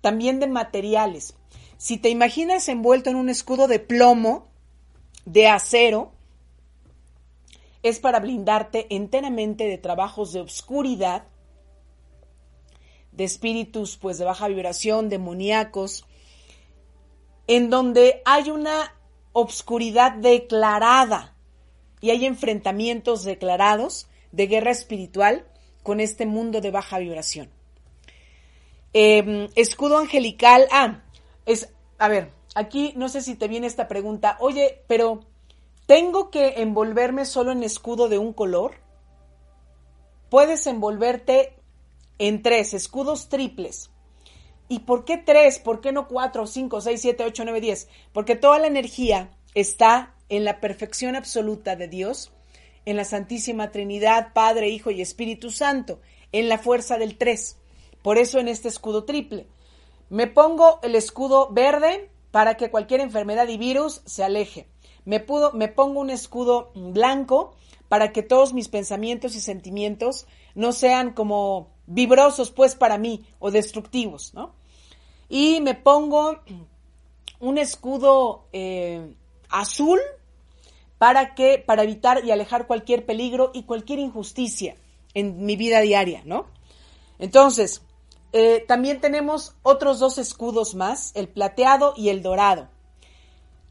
[0.00, 1.34] también de materiales.
[1.78, 4.48] Si te imaginas envuelto en un escudo de plomo,
[5.24, 6.12] de acero,
[7.82, 11.24] es para blindarte enteramente de trabajos de obscuridad,
[13.12, 16.04] de espíritus pues de baja vibración, demoníacos,
[17.46, 18.94] en donde hay una
[19.32, 21.34] obscuridad declarada
[22.00, 25.46] y hay enfrentamientos declarados de guerra espiritual
[25.82, 27.50] con este mundo de baja vibración.
[28.92, 31.02] Em, escudo angelical, ah,
[31.46, 35.20] es, a ver, aquí no sé si te viene esta pregunta, oye, pero
[35.86, 38.74] ¿tengo que envolverme solo en escudo de un color?
[40.28, 41.54] Puedes envolverte
[42.18, 43.90] en tres, escudos triples.
[44.68, 45.58] ¿Y por qué tres?
[45.58, 47.88] ¿Por qué no cuatro, cinco, seis, siete, ocho, nueve, diez?
[48.12, 52.32] Porque toda la energía está en la perfección absoluta de Dios,
[52.86, 56.00] en la Santísima Trinidad, Padre, Hijo y Espíritu Santo,
[56.32, 57.58] en la fuerza del tres.
[58.02, 59.46] Por eso en este escudo triple.
[60.08, 64.66] Me pongo el escudo verde para que cualquier enfermedad y virus se aleje.
[65.04, 67.54] Me, pudo, me pongo un escudo blanco
[67.88, 73.50] para que todos mis pensamientos y sentimientos no sean como vibrosos pues para mí o
[73.50, 74.54] destructivos, ¿no?
[75.28, 76.40] Y me pongo
[77.40, 79.14] un escudo eh,
[79.48, 80.00] azul
[81.00, 84.76] para que para evitar y alejar cualquier peligro y cualquier injusticia
[85.14, 86.44] en mi vida diaria, ¿no?
[87.18, 87.80] Entonces,
[88.34, 92.68] eh, también tenemos otros dos escudos más, el plateado y el dorado.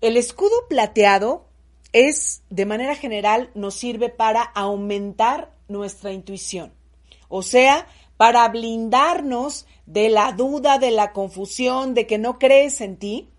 [0.02, 1.46] El escudo plateado
[1.94, 6.74] es, de manera general, nos sirve para aumentar nuestra intuición,
[7.28, 7.86] o sea,
[8.18, 13.30] para blindarnos de la duda, de la confusión, de que no crees en ti,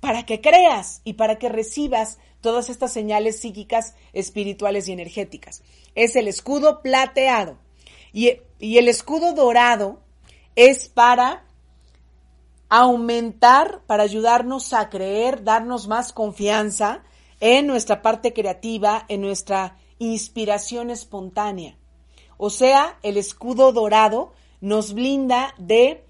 [0.00, 5.62] para que creas y para que recibas todas estas señales psíquicas, espirituales y energéticas.
[5.94, 7.56] Es el escudo plateado.
[8.12, 10.00] Y, el escudo dorado
[10.54, 11.46] es para
[12.68, 17.02] aumentar, para ayudarnos a creer, darnos más confianza
[17.40, 21.78] en nuestra parte creativa, en nuestra inspiración espontánea.
[22.36, 26.04] O sea, el escudo dorado nos blinda de,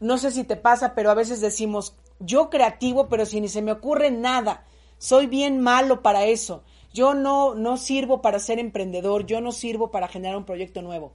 [0.00, 3.62] no sé si te pasa, pero a veces decimos, yo creativo, pero si ni se
[3.62, 4.64] me ocurre nada,
[5.02, 6.62] soy bien malo para eso.
[6.94, 11.12] Yo no, no sirvo para ser emprendedor, yo no sirvo para generar un proyecto nuevo.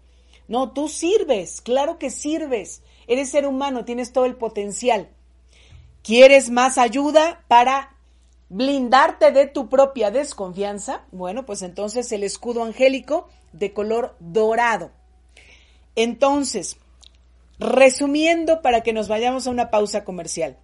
[0.50, 2.84] No, tú sirves, claro que sirves.
[3.08, 5.08] Eres ser humano, tienes todo el potencial.
[6.04, 7.95] ¿Quieres más ayuda para
[8.50, 11.06] blindarte de tu propia desconfianza?
[11.13, 14.91] Bueno, pues entonces el escudo angélico de color dorado.
[15.95, 16.76] Entonces,
[17.58, 20.58] resumiendo para que nos vayamos a una pausa comercial.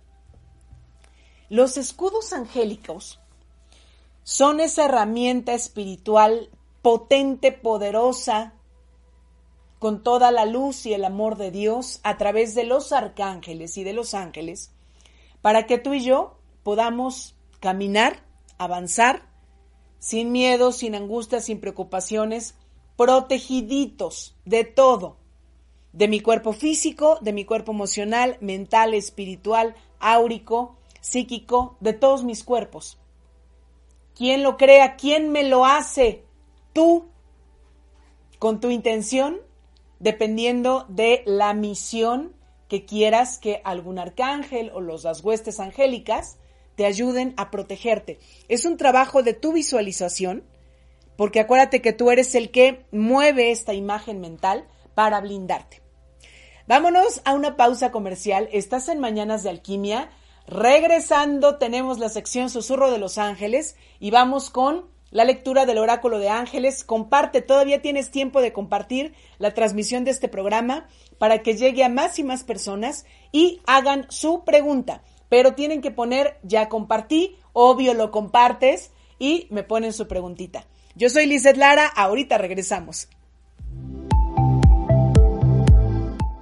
[1.50, 3.20] Los escudos angélicos
[4.24, 6.50] son esa herramienta espiritual
[6.82, 8.54] potente, poderosa,
[9.80, 13.84] con toda la luz y el amor de Dios a través de los arcángeles y
[13.84, 14.72] de los ángeles,
[15.42, 18.24] para que tú y yo podamos caminar,
[18.58, 19.28] avanzar,
[20.00, 22.56] sin miedo, sin angustia, sin preocupaciones,
[22.96, 25.18] protegiditos de todo,
[25.92, 32.44] de mi cuerpo físico, de mi cuerpo emocional, mental, espiritual, áurico, psíquico de todos mis
[32.44, 32.98] cuerpos.
[34.16, 34.96] ¿Quién lo crea?
[34.96, 36.24] ¿Quién me lo hace?
[36.72, 37.10] Tú,
[38.40, 39.38] con tu intención,
[40.00, 42.34] dependiendo de la misión
[42.70, 46.38] que quieras que algún arcángel o los las huestes angélicas
[46.76, 48.20] te ayuden a protegerte.
[48.48, 50.44] Es un trabajo de tu visualización,
[51.18, 54.66] porque acuérdate que tú eres el que mueve esta imagen mental
[54.96, 55.82] para blindarte.
[56.66, 58.48] Vámonos a una pausa comercial.
[58.54, 60.10] Estás en Mañanas de Alquimia.
[60.48, 66.20] Regresando tenemos la sección Susurro de los Ángeles y vamos con la lectura del oráculo
[66.20, 66.84] de ángeles.
[66.84, 70.88] Comparte, todavía tienes tiempo de compartir la transmisión de este programa
[71.18, 75.02] para que llegue a más y más personas y hagan su pregunta.
[75.30, 80.66] Pero tienen que poner ya compartí, obvio lo compartes y me ponen su preguntita.
[80.96, 83.08] Yo soy Lizeth Lara, ahorita regresamos.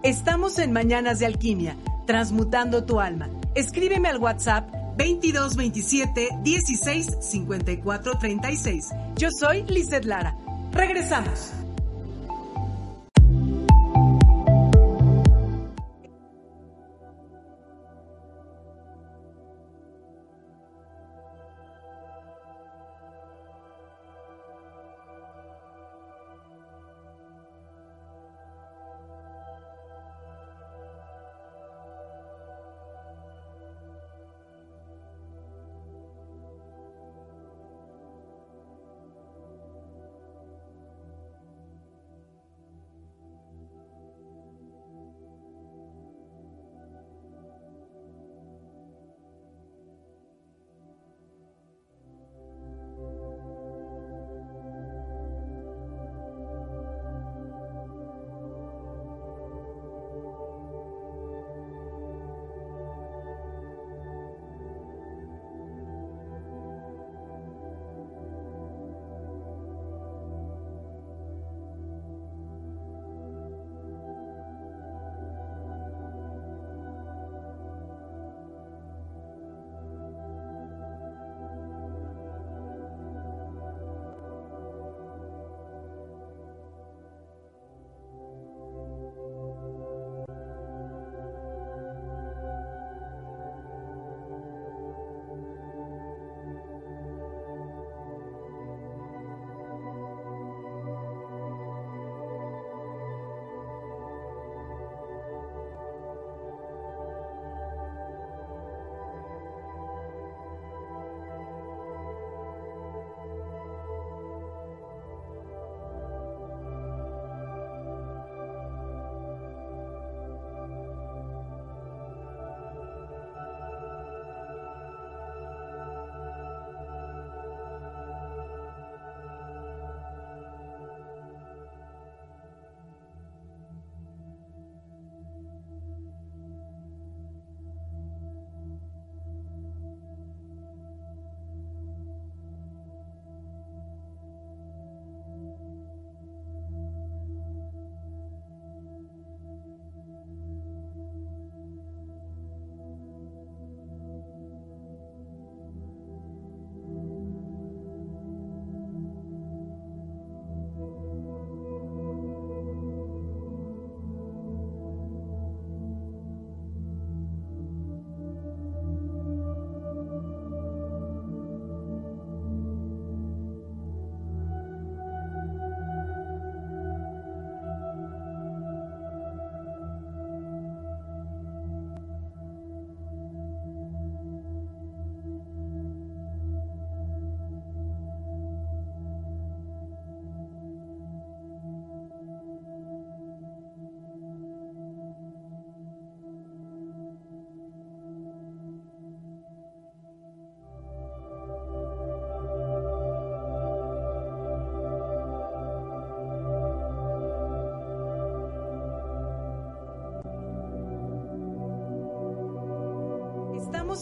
[0.01, 1.77] Estamos en Mañanas de Alquimia,
[2.07, 3.29] transmutando tu alma.
[3.55, 8.89] Escríbeme al WhatsApp 2227 16 54 36.
[9.15, 10.37] Yo soy Lizeth Lara.
[10.71, 11.60] Regresamos.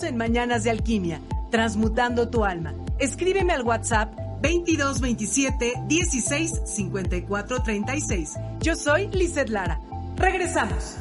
[0.03, 1.21] En Mañanas de Alquimia,
[1.51, 2.73] transmutando tu alma.
[2.99, 8.33] Escríbeme al WhatsApp 2227 16 54 36.
[8.61, 9.81] Yo soy Lizeth Lara.
[10.15, 10.95] Regresamos.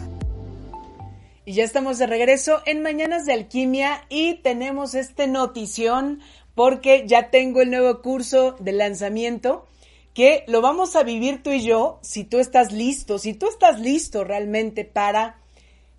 [1.44, 6.20] Y ya estamos de regreso en Mañanas de Alquimia y tenemos este notición
[6.54, 9.66] porque ya tengo el nuevo curso de lanzamiento
[10.12, 13.80] que lo vamos a vivir tú y yo si tú estás listo, si tú estás
[13.80, 15.37] listo realmente para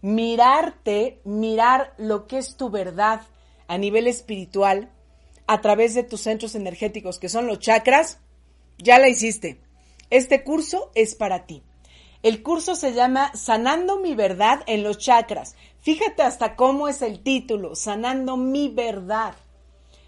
[0.01, 3.21] mirarte, mirar lo que es tu verdad
[3.67, 4.91] a nivel espiritual
[5.47, 8.19] a través de tus centros energéticos, que son los chakras,
[8.77, 9.59] ya la hiciste.
[10.09, 11.63] Este curso es para ti.
[12.21, 15.55] El curso se llama Sanando mi verdad en los chakras.
[15.81, 19.35] Fíjate hasta cómo es el título, Sanando mi verdad.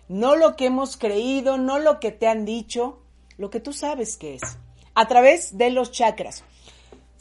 [0.08, 3.02] No lo que hemos creído, no lo que te han dicho,
[3.38, 4.42] lo que tú sabes que es.
[4.94, 6.44] A través de los chakras.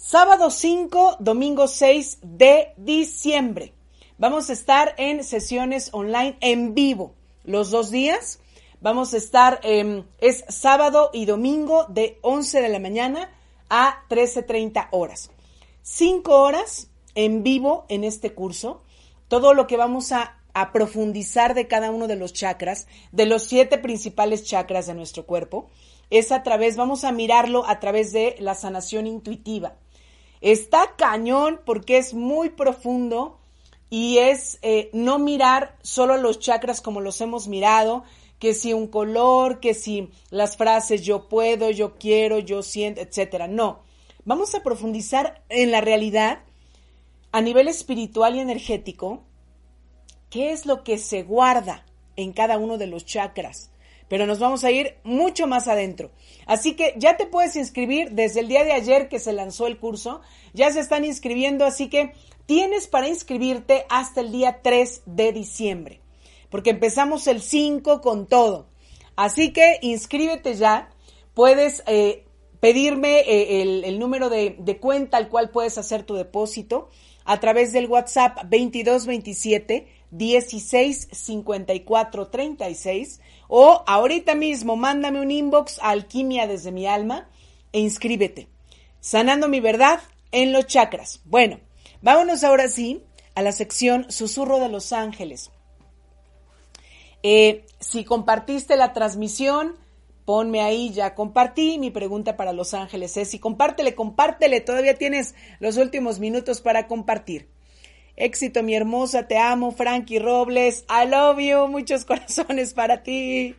[0.02, 3.74] Sábado 5, domingo 6 de diciembre.
[4.16, 7.12] Vamos a estar en sesiones online en vivo
[7.44, 8.40] los dos días.
[8.80, 13.30] Vamos a estar, em, es sábado y domingo de 11 de la mañana
[13.68, 15.30] a 13.30 horas.
[15.82, 18.80] Cinco horas en vivo en este curso.
[19.28, 23.42] Todo lo que vamos a, a profundizar de cada uno de los chakras, de los
[23.42, 25.68] siete principales chakras de nuestro cuerpo,
[26.08, 29.74] es a través, vamos a mirarlo a través de la sanación intuitiva
[30.40, 33.38] Está cañón porque es muy profundo
[33.90, 38.04] y es eh, no mirar solo los chakras como los hemos mirado,
[38.38, 43.48] que si un color, que si las frases yo puedo, yo quiero, yo siento, etcétera.
[43.48, 43.80] No,
[44.24, 46.40] vamos a profundizar en la realidad
[47.32, 49.22] a nivel espiritual y energético,
[50.30, 51.84] qué es lo que se guarda
[52.16, 53.69] en cada uno de los chakras.
[54.10, 56.10] Pero nos vamos a ir mucho más adentro.
[56.44, 59.78] Así que ya te puedes inscribir desde el día de ayer que se lanzó el
[59.78, 60.20] curso.
[60.52, 62.12] Ya se están inscribiendo, así que
[62.44, 66.00] tienes para inscribirte hasta el día 3 de diciembre.
[66.50, 68.66] Porque empezamos el 5 con todo.
[69.14, 70.90] Así que inscríbete ya.
[71.32, 72.24] Puedes eh,
[72.58, 76.88] pedirme eh, el, número de, de cuenta al cual puedes hacer tu depósito
[77.24, 83.20] a través del WhatsApp 2227 16 54 36
[83.52, 87.28] o ahorita mismo mándame un inbox a Alquimia desde mi alma
[87.72, 88.46] e inscríbete.
[89.00, 91.20] Sanando mi verdad en los chakras.
[91.24, 91.58] Bueno,
[92.00, 93.02] vámonos ahora sí
[93.34, 95.50] a la sección Susurro de los Ángeles.
[97.24, 99.74] Eh, si compartiste la transmisión,
[100.24, 101.76] ponme ahí, ya compartí.
[101.78, 106.86] Mi pregunta para Los Ángeles es, si compártele, compártele, todavía tienes los últimos minutos para
[106.86, 107.48] compartir.
[108.20, 113.56] Éxito, mi hermosa, te amo, Frankie Robles, I love you, muchos corazones para ti.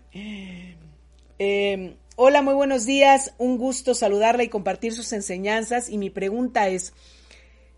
[1.39, 5.89] Em, hola, muy buenos días, un gusto saludarla y compartir sus enseñanzas.
[5.89, 6.93] Y mi pregunta es,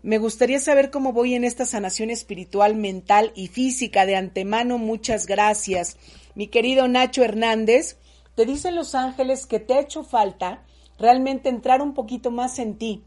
[0.02, 4.04] me gustaría saber cómo voy en esta sanación espiritual, mental y física.
[4.04, 5.96] De antemano, muchas gracias.
[6.34, 7.96] Mi querido Nacho Hernández,
[8.34, 10.66] te dicen los ángeles que te ha hecho falta
[10.98, 13.04] realmente entrar un poquito más en ti.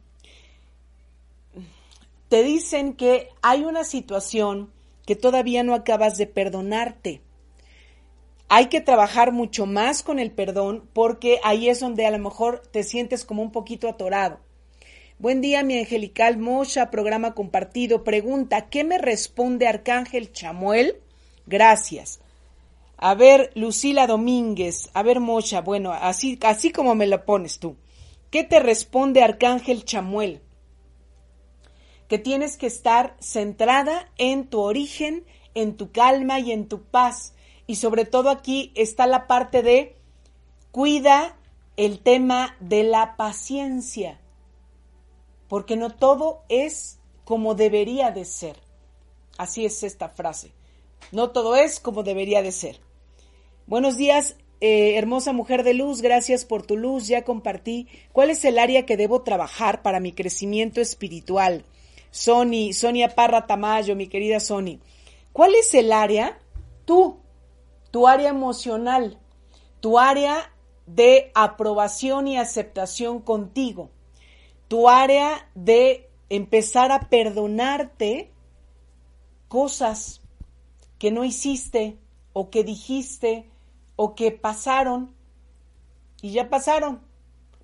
[2.29, 4.71] Te dicen que hay una situación
[5.05, 7.21] que todavía no acabas de perdonarte.
[8.49, 12.63] Hay que trabajar mucho más con el perdón porque ahí es donde a lo mejor
[12.71, 14.39] te sientes como un poquito atorado.
[15.19, 18.03] Buen día, mi angelical Mosha, programa compartido.
[18.03, 20.97] Pregunta, ¿qué me responde Arcángel Chamuel?
[21.45, 22.19] Gracias.
[22.97, 27.77] A ver, Lucila Domínguez, a ver, Mocha, bueno, así, así como me lo pones tú.
[28.31, 30.41] ¿Qué te responde Arcángel Chamuel?
[32.07, 37.33] Que tienes que estar centrada en tu origen, en tu calma y en tu paz.
[37.65, 39.95] Y sobre todo aquí está la parte de
[40.71, 41.37] cuida
[41.75, 44.19] el tema de la paciencia.
[45.47, 48.57] Porque no todo es como debería de ser.
[49.37, 50.51] Así es esta frase.
[51.11, 52.79] No todo es como debería de ser.
[53.67, 57.87] Buenos días, eh, hermosa mujer de luz, gracias por tu luz, ya compartí.
[58.11, 61.65] ¿Cuál es el área que debo trabajar para mi crecimiento espiritual?
[62.11, 64.79] Sony, Sonia Parra Tamayo, mi querida Sony.
[65.33, 66.39] ¿Cuál es el área?
[66.85, 67.19] Tú,
[67.91, 69.19] tu área emocional,
[69.81, 70.53] tu área
[70.85, 73.91] de aprobación y aceptación contigo,
[74.67, 78.31] tu área de empezar a perdonarte
[79.47, 80.21] cosas
[80.97, 81.97] que no hiciste
[82.33, 83.49] o que dijiste
[83.95, 85.15] o que pasaron
[86.21, 87.01] y ya pasaron,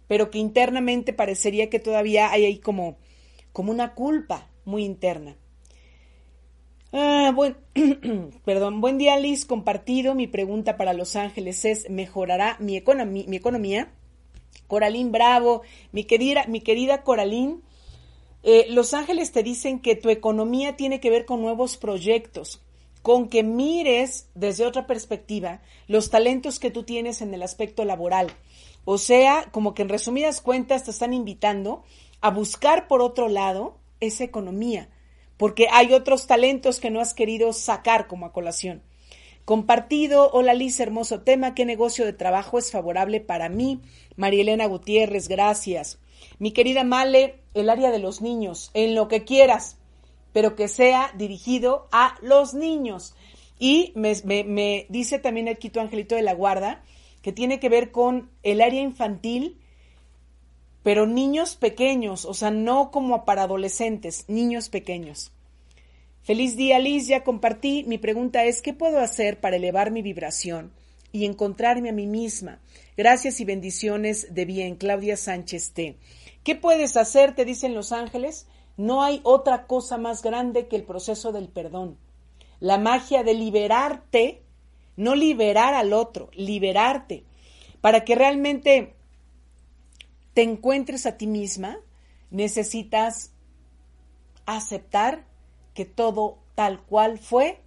[0.07, 2.97] pero que internamente parecería que todavía hay ahí como,
[3.53, 5.37] como una culpa muy interna.
[6.91, 7.57] Ah, buen,
[8.45, 10.13] perdón, buen día Liz, compartido.
[10.13, 13.91] Mi pregunta para Los Ángeles es, ¿mejorará mi, economía?
[14.67, 17.63] Coralín Bravo, mi querida, mi querida Coralín,
[18.43, 22.61] eh, Los Ángeles te dicen que tu economía tiene que ver con nuevos proyectos,
[23.01, 28.31] con que mires desde otra perspectiva los talentos que tú tienes en el aspecto laboral.
[28.85, 31.83] O sea, como que en resumidas cuentas te están invitando
[32.23, 34.89] a buscar por otro lado esa economía,
[35.37, 38.81] porque hay otros talentos que no has querido sacar como a colación.
[39.45, 43.81] Compartido, hola Liz, hermoso tema, ¿qué negocio de trabajo es favorable para mí?
[44.15, 45.99] María Elena Gutiérrez, gracias.
[46.39, 49.77] Mi querida Male, el área de los niños, en lo que quieras
[50.33, 53.15] pero que sea dirigido a los niños.
[53.59, 56.83] Y me, dice también el Quito Angelito de la Guarda
[57.21, 59.57] que tiene que ver con el área infantil,
[60.83, 65.31] pero niños pequeños, o sea, no como para adolescentes, niños pequeños.
[66.23, 67.83] Feliz día, Liz, ya compartí.
[67.85, 70.71] Mi pregunta es, ¿qué puedo hacer para elevar mi vibración
[71.11, 72.59] y encontrarme a mí misma?
[72.95, 75.97] Gracias y bendiciones de bien, Claudia Sánchez T.
[76.43, 77.35] ¿Qué puedes hacer?
[77.35, 78.47] Te dicen los ángeles.
[78.77, 81.97] No hay otra cosa más grande que el proceso del perdón.
[82.59, 84.43] La magia de liberarte,
[84.95, 87.25] no liberar al otro, liberarte,
[87.81, 88.95] para que realmente
[90.33, 91.77] te encuentres a ti misma,
[92.31, 93.31] necesitas
[94.45, 95.25] aceptar
[95.73, 97.61] que todo tal cual fue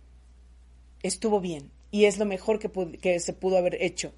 [1.02, 4.12] estuvo bien y es lo mejor que, que se pudo haber hecho.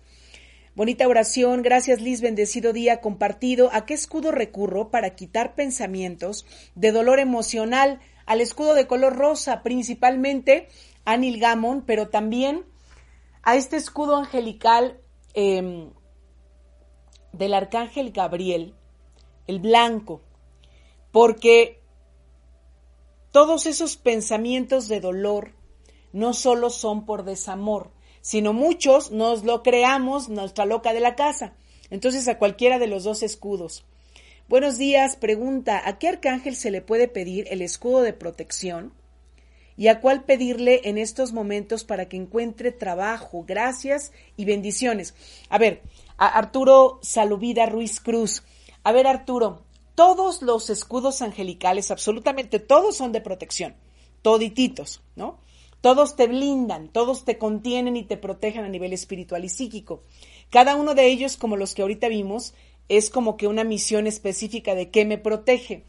[0.74, 3.70] Bonita oración, gracias Liz, bendecido día compartido.
[3.72, 8.00] ¿A qué escudo recurro para quitar pensamientos de dolor emocional?
[8.26, 10.68] Al escudo de color rosa, principalmente
[11.04, 12.64] a Nilgamon, pero también
[13.42, 15.00] a este escudo angelical
[15.34, 15.90] em,
[17.32, 18.74] del arcángel Gabriel,
[19.46, 20.20] el blanco,
[21.12, 21.80] porque
[23.32, 25.52] todos esos pensamientos de dolor
[26.12, 31.54] no solo son por desamor, sino muchos nos lo creamos nuestra loca de la casa.
[31.90, 33.84] Entonces a cualquiera de los dos escudos.
[34.48, 38.92] Buenos días, pregunta, ¿a qué arcángel se le puede pedir el escudo de protección?
[39.76, 43.44] ¿Y a cuál pedirle en estos momentos para que encuentre trabajo?
[43.46, 45.14] Gracias y bendiciones.
[45.50, 45.82] A ver,
[46.26, 48.42] Arturo Salubida Ruiz Cruz.
[48.82, 49.62] A ver, Arturo,
[49.94, 53.76] todos los escudos angelicales, absolutamente todos son de protección,
[54.22, 55.38] todititos, ¿no?
[55.80, 60.02] Todos te blindan, todos te contienen y te protegen a nivel espiritual y psíquico.
[60.50, 62.54] Cada uno de ellos, como los que ahorita vimos,
[62.88, 65.84] es como que una misión específica de qué me protege.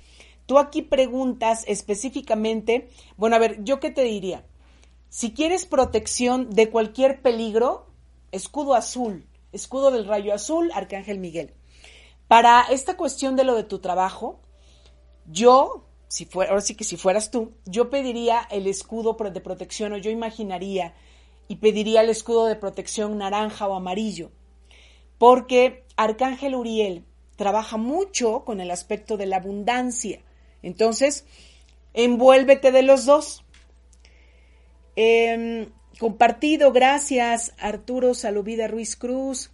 [0.45, 4.45] Tú aquí preguntas específicamente, bueno, a ver, ¿yo qué te diría?
[5.09, 7.88] Si quieres protección de cualquier peligro,
[8.32, 11.53] escudo azul, escudo del rayo azul, Arcángel Miguel.
[12.27, 14.39] Para esta cuestión de lo de tu trabajo,
[15.25, 19.93] yo si fuera, ahora sí que si fueras tú, yo pediría el escudo de protección
[19.93, 20.95] o yo imaginaría
[21.47, 24.31] y pediría el escudo de protección naranja o amarillo,
[25.19, 30.21] porque Arcángel Uriel trabaja mucho con el aspecto de la abundancia.
[30.63, 31.25] Entonces,
[31.93, 33.45] envuélvete de los dos.
[34.95, 39.51] Em, compartido, gracias Arturo Salubida Ruiz Cruz.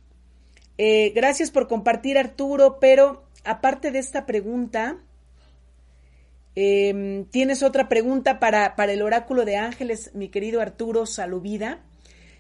[0.78, 5.00] Eh, gracias por compartir Arturo, pero aparte de esta pregunta,
[6.56, 11.84] Em, ¿Tienes otra pregunta para, para el oráculo de ángeles, mi querido Arturo Salubida?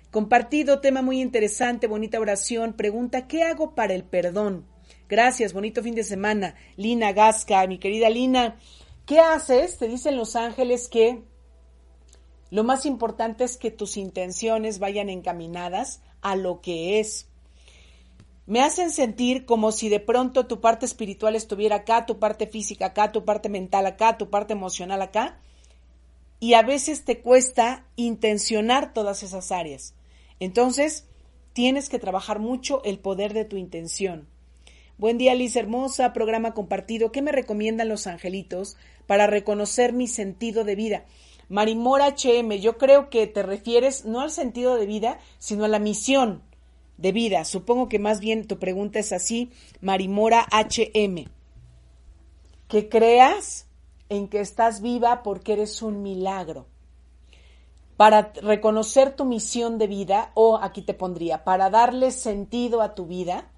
[0.10, 2.74] Compartido, tema muy interesante, bonita oración.
[2.74, 4.66] Pregunta, ¿qué hago para el perdón?
[5.10, 6.56] Gracias, bonito fin de semana.
[6.78, 8.56] Lina Gasca, mi querida Lina,
[9.06, 9.78] ¿qué haces?
[9.78, 11.22] Te dicen los ángeles que
[12.52, 17.28] lo más importante es que tus intenciones vayan encaminadas a lo que es
[18.48, 22.88] me hacen sentir como si de pronto tu parte espiritual estuviera acá, tu parte física
[22.88, 25.40] acá, tu parte mental acá, tu parte emocional acá.
[26.40, 29.96] Y a veces te cuesta intencionar todas esas áreas.
[30.40, 31.08] Entonces,
[31.54, 34.28] tienes que trabajar mucho el poder de tu intención.
[35.00, 37.12] Buen día, Liz Hermosa, programa compartido.
[37.12, 38.78] ¿Qué me recomiendan los angelitos
[39.08, 41.06] para reconocer mi sentido de vida?
[41.50, 45.80] Marimora HM, yo creo que te refieres no al sentido de vida, sino a la
[45.80, 46.44] misión
[46.98, 47.46] de vida.
[47.46, 51.26] Supongo que más bien tu pregunta es así, Marimora HM.
[52.68, 53.68] Que creas
[54.10, 56.68] en que estás viva porque eres un milagro.
[57.98, 63.06] Para reconocer tu misión de vida, o aquí te pondría, para darle sentido a tu
[63.06, 63.50] vida,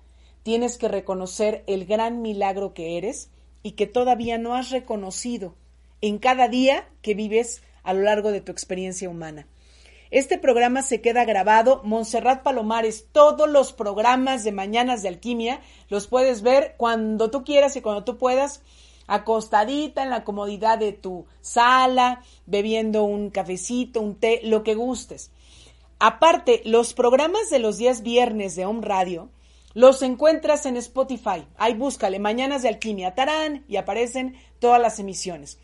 [0.44, 3.32] tienes que reconocer el gran milagro que eres
[3.64, 5.56] y que todavía no has reconocido
[6.02, 9.48] en cada día que vives a lo largo de tu experiencia humana.
[10.12, 11.82] Este programa se queda grabado.
[11.86, 17.78] Montserrat Palomares, todos los programas de Mañanas de Alquimia los puedes ver cuando tú quieras
[17.78, 18.62] y cuando tú puedas,
[19.08, 25.32] acostadita en la comodidad de tu sala, bebiendo un cafecito, un té, lo que gustes.
[25.98, 29.30] Aparte, los programas de los días viernes de Home Radio
[29.74, 31.48] los encuentras en Spotify.
[31.56, 35.60] Ahí búscale Mañanas de Alquimia, tarán, y aparecen todas las emisiones.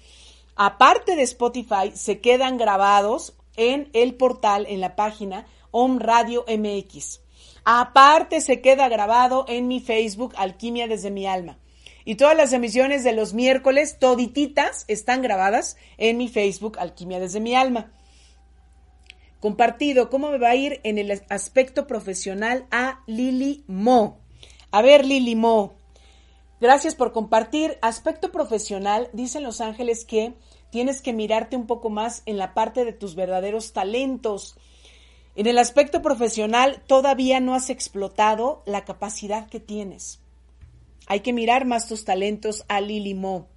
[0.56, 7.22] Aparte de Spotify, se quedan grabados en el portal, en la página Om Radio MX.
[7.66, 11.58] Aparte se queda grabado en mi Facebook Alquimia desde mi alma.
[12.06, 17.40] Y todas las emisiones de los miércoles, todititas, están grabadas en mi Facebook Alquimia desde
[17.40, 17.92] mi alma.
[19.40, 24.20] Compartido, ¿cómo me va a ir en el aspecto profesional a Lili Mo?
[24.72, 25.76] A ver, Lili Mo,
[26.64, 27.78] gracias por compartir.
[27.82, 30.34] Aspecto profesional, dicen los ángeles que
[30.72, 34.56] tienes que mirarte un poco más en la parte de tus verdaderos talentos.
[35.36, 40.22] En el aspecto profesional todavía no has explotado la capacidad que tienes.
[41.06, 43.48] Hay que mirar más tus talentos a Lili Mo.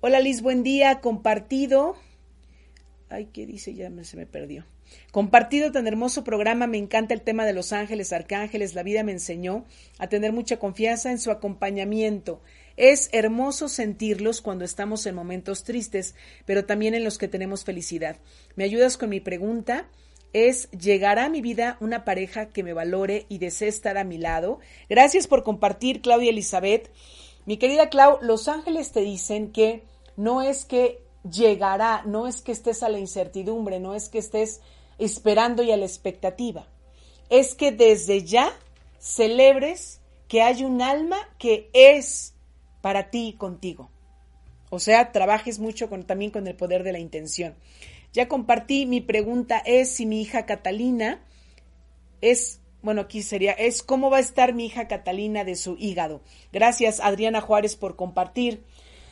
[0.00, 1.96] Hola Liz, buen día, compartido.
[3.10, 3.74] Ay, ¿qué dice?
[3.74, 4.64] Ya se me perdió.
[5.10, 9.12] Compartido tan hermoso programa, me encanta el tema de los ángeles, arcángeles, la vida me
[9.12, 9.64] enseñó
[9.98, 12.40] a tener mucha confianza en su acompañamiento.
[12.76, 16.14] Es hermoso sentirlos cuando estamos en momentos tristes,
[16.44, 18.16] pero también en los que tenemos felicidad.
[18.54, 19.88] ¿Me ayudas con mi pregunta?
[20.32, 24.18] es ¿llegará a mi vida una pareja que me valore y desee estar a mi
[24.18, 24.60] lado?
[24.88, 26.90] Gracias por compartir, Claudia Elizabeth.
[27.46, 29.84] Mi querida Clau, los ángeles te dicen que
[30.16, 34.60] no es que llegará, no es que estés a la incertidumbre, no es que estés
[34.98, 36.66] esperando y a la expectativa.
[37.30, 38.52] Es que desde ya
[38.98, 42.34] celebres que hay un alma que es
[42.80, 43.90] para ti y contigo.
[44.70, 47.54] O sea, trabajes mucho con, también con el poder de la intención.
[48.12, 51.24] Ya compartí, mi pregunta es si mi hija Catalina
[52.20, 56.20] es, bueno, aquí sería, es cómo va a estar mi hija Catalina de su hígado.
[56.52, 58.64] Gracias, Adriana Juárez, por compartir.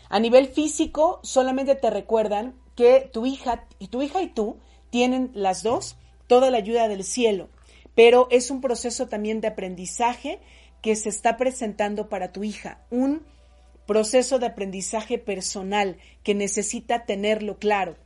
[0.09, 4.59] A nivel físico, solamente te recuerdan que tu hija y tu hija y tú
[4.91, 7.49] tienen las dos toda la ayuda del cielo,
[7.95, 10.41] pero es un proceso también de aprendizaje
[10.82, 13.22] que se está presentando para tu hija, un
[13.87, 17.97] proceso de aprendizaje personal que necesita tenerlo claro.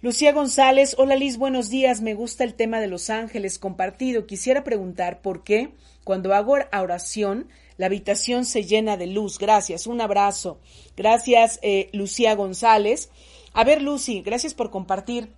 [0.00, 4.26] Lucía González, hola Liz, buenos días, me gusta el tema de los ángeles compartido.
[4.26, 9.38] Quisiera preguntar por qué cuando hago oración la habitación se llena de luz.
[9.38, 10.58] Gracias, un abrazo.
[10.96, 13.10] Gracias, eh, Lucía González.
[13.52, 15.32] A ver, Lucy, gracias por compartir.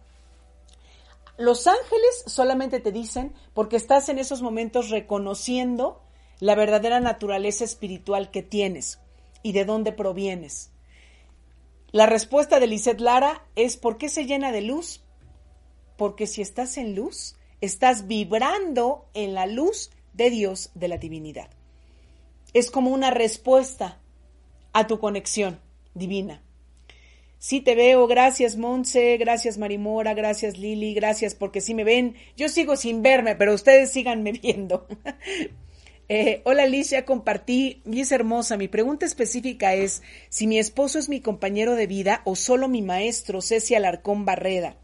[1.36, 6.00] Los ángeles solamente te dicen porque estás en esos momentos reconociendo
[6.38, 9.00] la verdadera naturaleza espiritual que tienes
[9.42, 10.70] y de dónde provienes.
[11.90, 15.02] La respuesta de Lisette Lara es ¿por qué se llena de luz?
[15.96, 21.50] Porque si estás en luz, estás vibrando en la luz de Dios, de la divinidad.
[22.52, 24.00] Es como una respuesta
[24.72, 25.60] a tu conexión
[25.94, 26.43] divina.
[27.44, 32.48] Sí te veo, gracias Monse, gracias Marimora, gracias Lili, gracias porque si me ven, yo
[32.48, 34.86] sigo sin verme, pero ustedes síganme viendo.
[36.08, 38.56] Eh, hola Alicia, compartí y es hermosa.
[38.56, 42.80] Mi pregunta específica es si mi esposo es mi compañero de vida o solo mi
[42.80, 44.78] maestro, Ceci Alarcón Barreda.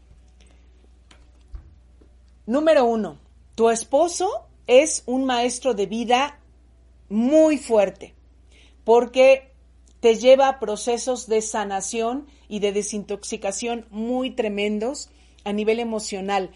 [2.45, 3.17] Número uno,
[3.55, 6.39] tu esposo es un maestro de vida
[7.09, 8.13] muy fuerte
[8.83, 9.51] porque
[9.99, 15.09] te lleva a procesos de sanación y de desintoxicación muy tremendos
[15.45, 16.51] a nivel emocional.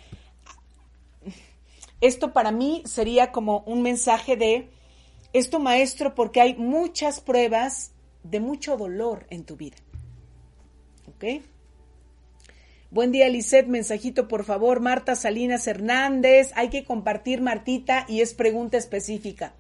[2.02, 4.70] Esto para mí sería como un mensaje de
[5.32, 7.94] esto maestro porque hay muchas pruebas
[8.24, 9.78] de mucho dolor en tu vida.
[11.08, 11.42] ¿Ok?
[12.92, 13.68] Buen día, Lisette.
[13.68, 14.82] Mensajito, por favor.
[14.82, 16.52] Marta Salinas Hernández.
[16.56, 19.54] Hay que compartir, Martita, y es pregunta específica.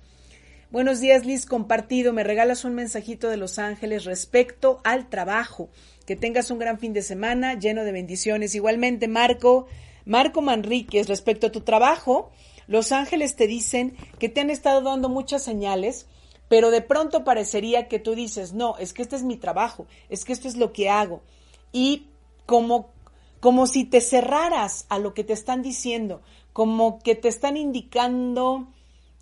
[0.69, 1.45] Buenos días, Liz.
[1.45, 2.11] Compartido.
[2.11, 5.69] Me regalas un mensajito de Los Ángeles respecto al trabajo.
[6.05, 8.55] Que tengas un gran fin de semana lleno de bendiciones.
[8.55, 9.67] Igualmente, Marco.
[10.05, 12.29] Marco Manríquez, respecto a tu trabajo,
[12.67, 16.05] los ángeles te dicen que te han estado dando muchas señales,
[16.47, 20.23] pero de pronto parecería que tú dices, no, es que este es mi trabajo, es
[20.23, 21.23] que esto es lo que hago.
[21.71, 22.05] Y
[22.45, 22.91] como,
[23.39, 26.21] como si te cerraras a lo que te están diciendo,
[26.53, 28.67] como que te están indicando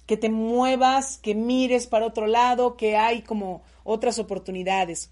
[0.05, 5.11] que te muevas, que mires para otro lado, que hay como otras oportunidades.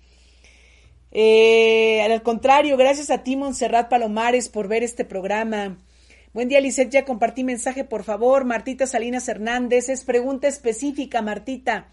[1.12, 5.78] Eh, al contrario, gracias a ti, Montserrat Palomares, por ver este programa.
[6.34, 6.92] Buen día, Lisette.
[6.92, 8.46] Ya compartí mensaje, por favor.
[8.46, 9.90] Martita Salinas Hernández.
[9.90, 11.88] Es pregunta específica, Martita.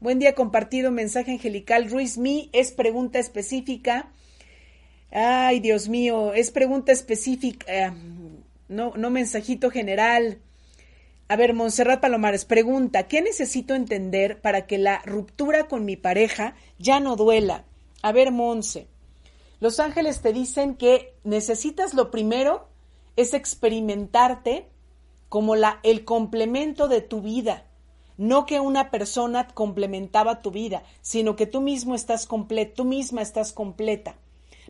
[0.00, 1.88] Buen día, compartido mensaje angelical.
[1.88, 4.10] Ruiz Mi es pregunta específica.
[5.12, 7.64] Ay, Dios mío, es pregunta específica.
[7.68, 7.92] Eh,
[8.68, 10.38] no, no mensajito general.
[11.28, 16.54] A ver, Montserrat Palomares pregunta, ¿qué necesito entender para que la ruptura con mi pareja
[16.78, 17.64] ya no duela?
[18.06, 18.86] A ver, Monse,
[19.58, 22.68] los ángeles te dicen que necesitas lo primero
[23.16, 24.68] es experimentarte
[25.28, 27.66] como la, el complemento de tu vida.
[28.16, 33.22] No que una persona complementaba tu vida, sino que tú mismo estás completo, tú misma
[33.22, 34.14] estás completa,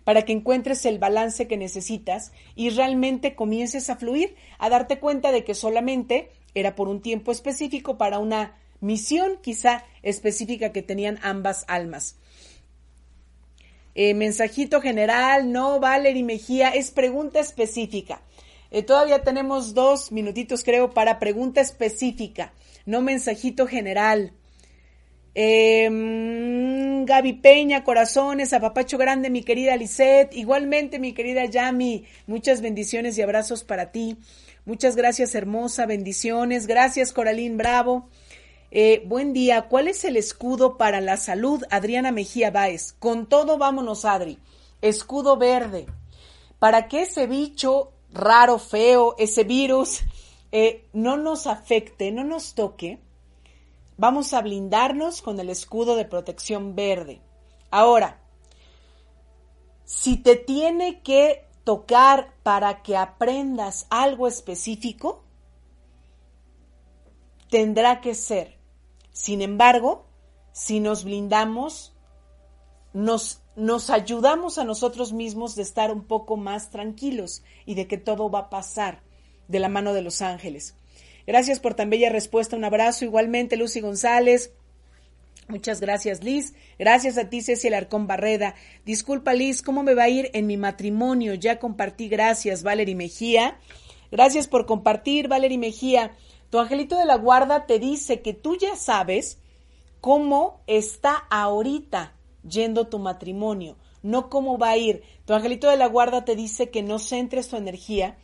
[0.04, 5.30] para que encuentres el balance que necesitas y realmente comiences a fluir, a darte cuenta
[5.30, 11.18] de que solamente era por un tiempo específico para una misión quizá específica que tenían
[11.22, 12.16] ambas almas.
[13.98, 18.20] Eh, mensajito general, no, Valery Mejía, es pregunta específica.
[18.70, 22.52] Eh, todavía tenemos dos minutitos, creo, para pregunta específica,
[22.84, 24.34] no mensajito general.
[25.34, 25.88] Eh,
[27.06, 30.34] Gaby Peña, corazones, apapacho grande, mi querida Lisette.
[30.34, 34.18] Igualmente, mi querida Yami, muchas bendiciones y abrazos para ti.
[34.66, 36.66] Muchas gracias, hermosa, bendiciones.
[36.66, 38.10] Gracias, Coralín Bravo.
[38.78, 39.68] Eh, buen día.
[39.70, 41.64] ¿Cuál es el escudo para la salud?
[41.70, 42.92] Adriana Mejía Báez.
[42.92, 44.38] Con todo, vámonos, Adri.
[44.82, 45.86] Escudo verde.
[46.58, 50.02] Para que ese bicho raro, feo, ese virus,
[50.52, 53.00] eh, no nos afecte, no nos toque,
[53.96, 57.22] vamos a blindarnos con el escudo de protección verde.
[57.70, 58.20] Ahora,
[59.86, 65.24] si te tiene que tocar para que aprendas algo específico,
[67.48, 68.55] tendrá que ser
[69.16, 70.04] sin embargo,
[70.52, 71.94] si nos blindamos,
[72.92, 73.40] nos,
[73.88, 78.40] ayudamos a nosotros mismos de estar un poco más tranquilos y de que todo va
[78.40, 79.00] a pasar
[79.48, 80.74] de la mano de los ángeles.
[81.26, 82.56] Gracias por tan bella respuesta.
[82.56, 84.52] Un abrazo igualmente, Lucy González.
[85.48, 86.52] Muchas gracias, Liz.
[86.78, 88.54] Gracias a ti, Ceci Arcón Barreda.
[88.84, 91.32] Disculpa, Liz, ¿cómo me va a ir en mi matrimonio?
[91.32, 93.56] Ya compartí, gracias, Valerie Mejía.
[94.10, 96.12] Gracias por compartir, Valerie Mejía.
[96.56, 99.42] Tu angelito de la guarda te dice que tú ya sabes
[100.00, 102.14] cómo está ahorita
[102.48, 105.02] yendo tu matrimonio, no cómo va a ir.
[105.26, 108.16] Tu angelito de la guarda te dice que no centres tu energía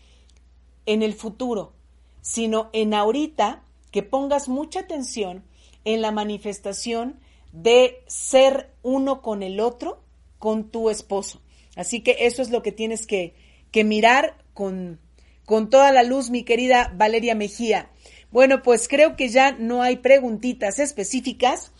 [0.86, 1.74] en el futuro,
[2.22, 5.44] sino en ahorita, que pongas mucha atención
[5.84, 7.20] en la manifestación
[7.52, 10.00] de ser uno con el otro,
[10.38, 11.42] con tu esposo.
[11.76, 13.34] Así que eso es lo que tienes que,
[13.70, 15.00] que mirar con,
[15.44, 17.90] con toda la luz, mi querida Valeria Mejía.
[18.32, 21.70] Bueno, pues creo que ya no hay preguntitas específicas.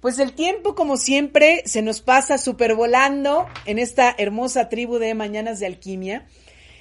[0.00, 5.14] Pues el tiempo, como siempre, se nos pasa súper volando en esta hermosa tribu de
[5.14, 6.26] Mañanas de Alquimia.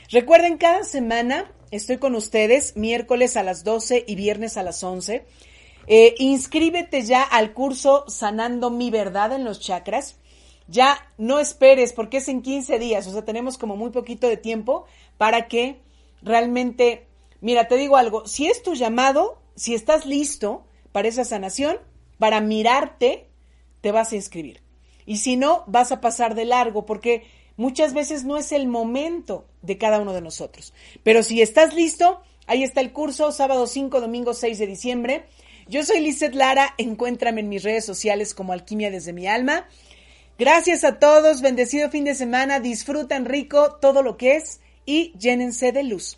[0.10, 5.26] Recuerden, cada semana estoy con ustedes, miércoles a las 12 y viernes a las 11.
[5.88, 10.16] Eh, inscríbete ya al curso Sanando mi verdad en los chakras.
[10.68, 14.38] Ya no esperes porque es en 15 días, o sea, tenemos como muy poquito de
[14.38, 14.86] tiempo
[15.18, 15.80] para que
[16.22, 17.08] realmente,
[17.42, 21.78] mira, te digo algo, si es tu llamado, si estás listo para esa sanación,
[22.18, 23.28] para mirarte,
[23.82, 24.62] te vas a inscribir.
[25.06, 27.24] Y si no, vas a pasar de largo porque
[27.58, 30.74] muchas veces no es el momento de cada uno de nosotros.
[31.04, 35.26] Pero si estás listo, ahí está el curso, sábado 5, domingo 6 de diciembre.
[35.68, 39.68] Yo soy Lizeth Lara, encuéntrame en mis redes sociales como Alquimia desde mi alma.
[40.38, 45.72] Gracias a todos, bendecido fin de semana, disfrutan rico todo lo que es y llénense
[45.72, 46.18] de luz.